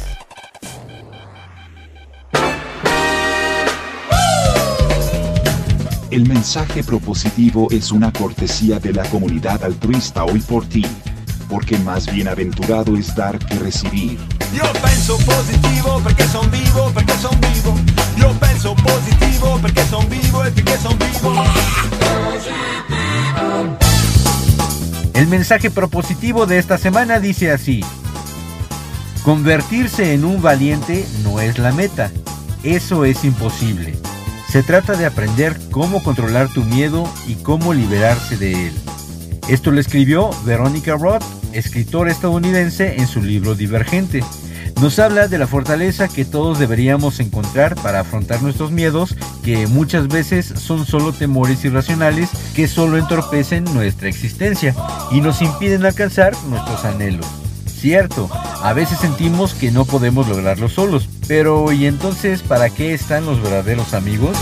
El 6.12 6.28
mensaje 6.28 6.84
propositivo 6.84 7.68
es 7.72 7.92
una 7.92 8.12
cortesía 8.12 8.80
de 8.80 8.92
la 8.92 9.04
comunidad 9.06 9.64
altruista 9.64 10.26
hoy 10.26 10.40
por 10.42 10.66
ti, 10.66 10.86
porque 11.50 11.78
más 11.78 12.12
bienaventurado 12.12 12.98
es 12.98 13.16
dar 13.16 13.40
que 13.40 13.56
recibir. 13.60 14.20
Io 14.54 14.64
penso 14.82 15.18
positivo 15.20 16.02
perché 16.04 16.28
son 16.28 16.50
vivo, 16.52 16.92
perché 16.94 17.14
son 17.22 17.40
vivo. 17.40 17.97
Io 18.18 18.34
penso 18.40 18.76
positivo 18.76 19.60
perché 19.62 19.86
son 19.86 20.08
vivo 20.10 20.44
e 20.44 20.52
perché 20.52 20.78
son 20.78 20.98
vivo. 20.98 21.34
El 25.14 25.28
mensaje 25.28 25.72
propositivo 25.72 26.46
de 26.46 26.58
esta 26.58 26.78
semana 26.78 27.20
dice 27.20 27.52
así. 27.52 27.84
Convertirse 29.24 30.14
en 30.14 30.26
un 30.26 30.42
valiente 30.42 31.06
no 31.24 31.40
es 31.40 31.58
la 31.58 31.72
meta. 31.72 32.12
Eso 32.64 33.06
es 33.06 33.24
imposible. 33.24 33.98
Se 34.50 34.64
trata 34.64 34.96
de 34.96 35.06
aprender 35.06 35.58
cómo 35.72 36.02
controlar 36.02 36.48
tu 36.54 36.64
miedo 36.64 37.08
y 37.28 37.36
cómo 37.36 37.74
liberarse 37.74 38.38
de 38.38 38.68
él. 38.68 38.74
Esto 39.48 39.72
lo 39.72 39.80
escribió 39.80 40.30
Veronica 40.46 40.96
Roth, 40.96 41.24
escritora 41.54 42.12
estadounidense, 42.12 42.96
en 42.98 43.08
su 43.08 43.22
libro 43.22 43.56
Divergente. 43.56 44.24
Nos 44.82 45.00
habla 45.00 45.28
de 45.28 45.40
la 45.40 45.48
fortaleza 45.48 46.08
que 46.08 46.24
todos 46.24 46.60
deberíamos 46.60 47.20
encontrar 47.20 47.76
para 47.76 48.02
afrontar 48.02 48.44
nuestros 48.44 48.72
miedos, 48.72 49.16
que 49.44 49.66
muchas 49.66 50.08
veces 50.08 50.46
son 50.46 50.86
solo 50.86 51.14
temores 51.14 51.66
irracionales 51.66 52.30
que 52.56 52.68
solo 52.68 52.98
entorpecen 52.98 53.64
nuestra 53.74 54.08
existencia 54.08 54.76
y 55.12 55.22
nos 55.22 55.42
impiden 55.42 55.84
alcanzar 55.84 56.36
nuestros 56.48 56.86
anhelos. 56.86 57.26
Cierto, 57.66 58.30
a 58.62 58.74
veces 58.74 59.00
sentimos 59.00 59.56
que 59.56 59.72
no 59.72 59.84
podemos 59.86 60.28
lograrlo 60.28 60.70
solos, 60.70 61.10
pero 61.28 61.72
¿y 61.72 61.88
entonces 61.88 62.44
para 62.44 62.70
qué 62.70 62.94
están 62.94 63.26
los 63.26 63.42
verdaderos 63.42 63.96
amigos? 63.96 64.38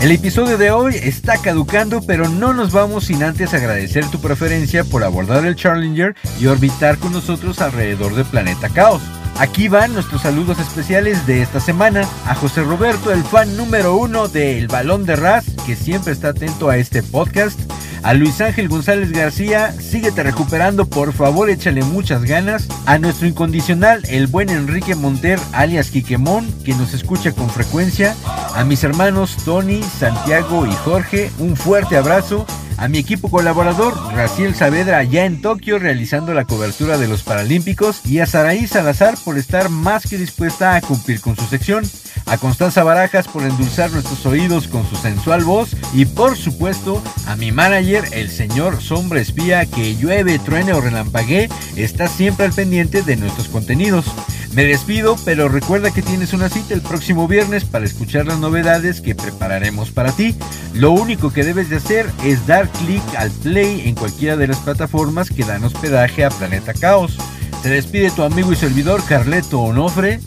El 0.00 0.12
episodio 0.12 0.56
de 0.56 0.70
hoy 0.70 0.94
está 0.94 1.36
caducando, 1.36 2.00
pero 2.00 2.26
no 2.26 2.54
nos 2.54 2.72
vamos 2.72 3.04
sin 3.04 3.22
antes 3.22 3.52
agradecer 3.52 4.06
tu 4.06 4.18
preferencia 4.18 4.82
por 4.82 5.04
abordar 5.04 5.44
el 5.44 5.56
Challenger 5.56 6.16
y 6.40 6.46
orbitar 6.46 6.96
con 6.96 7.12
nosotros 7.12 7.60
alrededor 7.60 8.14
del 8.14 8.24
planeta 8.24 8.70
Caos. 8.70 9.02
Aquí 9.38 9.68
van 9.68 9.92
nuestros 9.92 10.22
saludos 10.22 10.58
especiales 10.58 11.26
de 11.26 11.42
esta 11.42 11.60
semana 11.60 12.08
a 12.26 12.34
José 12.34 12.62
Roberto, 12.62 13.12
el 13.12 13.22
fan 13.22 13.58
número 13.58 13.94
uno 13.94 14.28
del 14.28 14.68
Balón 14.68 15.04
de 15.04 15.16
Raz, 15.16 15.44
que 15.66 15.76
siempre 15.76 16.14
está 16.14 16.28
atento 16.28 16.70
a 16.70 16.78
este 16.78 17.02
podcast. 17.02 17.60
A 18.02 18.14
Luis 18.14 18.40
Ángel 18.40 18.68
González 18.68 19.12
García, 19.12 19.72
síguete 19.72 20.22
recuperando, 20.22 20.86
por 20.86 21.12
favor 21.12 21.50
échale 21.50 21.82
muchas 21.82 22.24
ganas. 22.24 22.68
A 22.86 22.98
nuestro 22.98 23.28
incondicional, 23.28 24.02
el 24.08 24.28
buen 24.28 24.48
Enrique 24.48 24.94
Monter, 24.94 25.38
alias 25.52 25.90
Quiquemón, 25.90 26.50
que 26.64 26.74
nos 26.74 26.94
escucha 26.94 27.32
con 27.32 27.50
frecuencia. 27.50 28.16
A 28.60 28.64
mis 28.64 28.84
hermanos 28.84 29.38
Tony, 29.46 29.82
Santiago 29.82 30.66
y 30.66 30.72
Jorge, 30.84 31.30
un 31.38 31.56
fuerte 31.56 31.96
abrazo. 31.96 32.44
A 32.76 32.88
mi 32.88 32.98
equipo 32.98 33.30
colaborador, 33.30 33.94
Raciel 34.12 34.54
Saavedra, 34.54 34.98
allá 34.98 35.24
en 35.24 35.40
Tokio 35.40 35.78
realizando 35.78 36.34
la 36.34 36.44
cobertura 36.44 36.98
de 36.98 37.08
los 37.08 37.22
Paralímpicos. 37.22 38.04
Y 38.04 38.18
a 38.18 38.26
Saraí 38.26 38.66
Salazar 38.66 39.14
por 39.24 39.38
estar 39.38 39.70
más 39.70 40.06
que 40.06 40.18
dispuesta 40.18 40.76
a 40.76 40.82
cumplir 40.82 41.22
con 41.22 41.36
su 41.36 41.46
sección 41.46 41.84
a 42.26 42.38
Constanza 42.38 42.84
Barajas 42.84 43.26
por 43.26 43.42
endulzar 43.42 43.90
nuestros 43.90 44.24
oídos 44.24 44.68
con 44.68 44.88
su 44.88 44.94
sensual 44.94 45.42
voz 45.42 45.70
y 45.92 46.04
por 46.04 46.36
supuesto 46.36 47.02
a 47.26 47.34
mi 47.34 47.50
manager, 47.50 48.04
el 48.12 48.30
señor 48.30 48.80
Sombra 48.80 49.20
Espía, 49.20 49.66
que 49.66 49.96
llueve, 49.96 50.38
truene 50.38 50.72
o 50.72 50.80
relampaguee, 50.80 51.48
está 51.76 52.06
siempre 52.08 52.46
al 52.46 52.52
pendiente 52.52 53.02
de 53.02 53.16
nuestros 53.16 53.48
contenidos. 53.48 54.06
Me 54.52 54.64
despido, 54.64 55.16
pero 55.24 55.48
recuerda 55.48 55.92
que 55.92 56.02
tienes 56.02 56.32
una 56.32 56.48
cita 56.48 56.74
el 56.74 56.80
próximo 56.80 57.28
viernes 57.28 57.64
para 57.64 57.84
escuchar 57.84 58.26
las 58.26 58.40
novedades 58.40 59.00
que 59.00 59.14
prepararemos 59.14 59.92
para 59.92 60.10
ti. 60.10 60.34
Lo 60.74 60.90
único 60.90 61.32
que 61.32 61.44
debes 61.44 61.70
de 61.70 61.76
hacer 61.76 62.10
es 62.24 62.46
dar 62.48 62.68
clic 62.68 63.02
al 63.16 63.30
play 63.30 63.88
en 63.88 63.94
cualquiera 63.94 64.36
de 64.36 64.48
las 64.48 64.58
plataformas 64.58 65.30
que 65.30 65.44
dan 65.44 65.62
hospedaje 65.62 66.24
a 66.24 66.30
Planeta 66.30 66.74
Caos. 66.74 67.16
Se 67.62 67.68
despide 67.68 68.10
tu 68.10 68.24
amigo 68.24 68.52
y 68.52 68.56
servidor 68.56 69.04
Carleto 69.04 69.60
Onofre. 69.60 70.18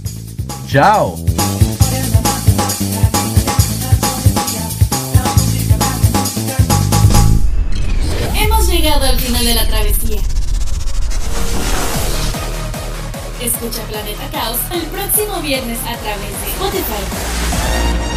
Chao. 0.68 1.18
Hemos 8.36 8.68
llegado 8.70 9.06
al 9.06 9.20
final 9.20 9.46
de 9.46 9.56
la 9.56 9.68
Escucha 13.54 13.84
Planeta 13.84 14.30
Caos 14.32 14.58
el 14.72 14.82
próximo 14.88 15.40
viernes 15.42 15.80
a 15.82 15.96
través 15.98 16.32
de 16.42 16.48
Spotify. 16.48 18.13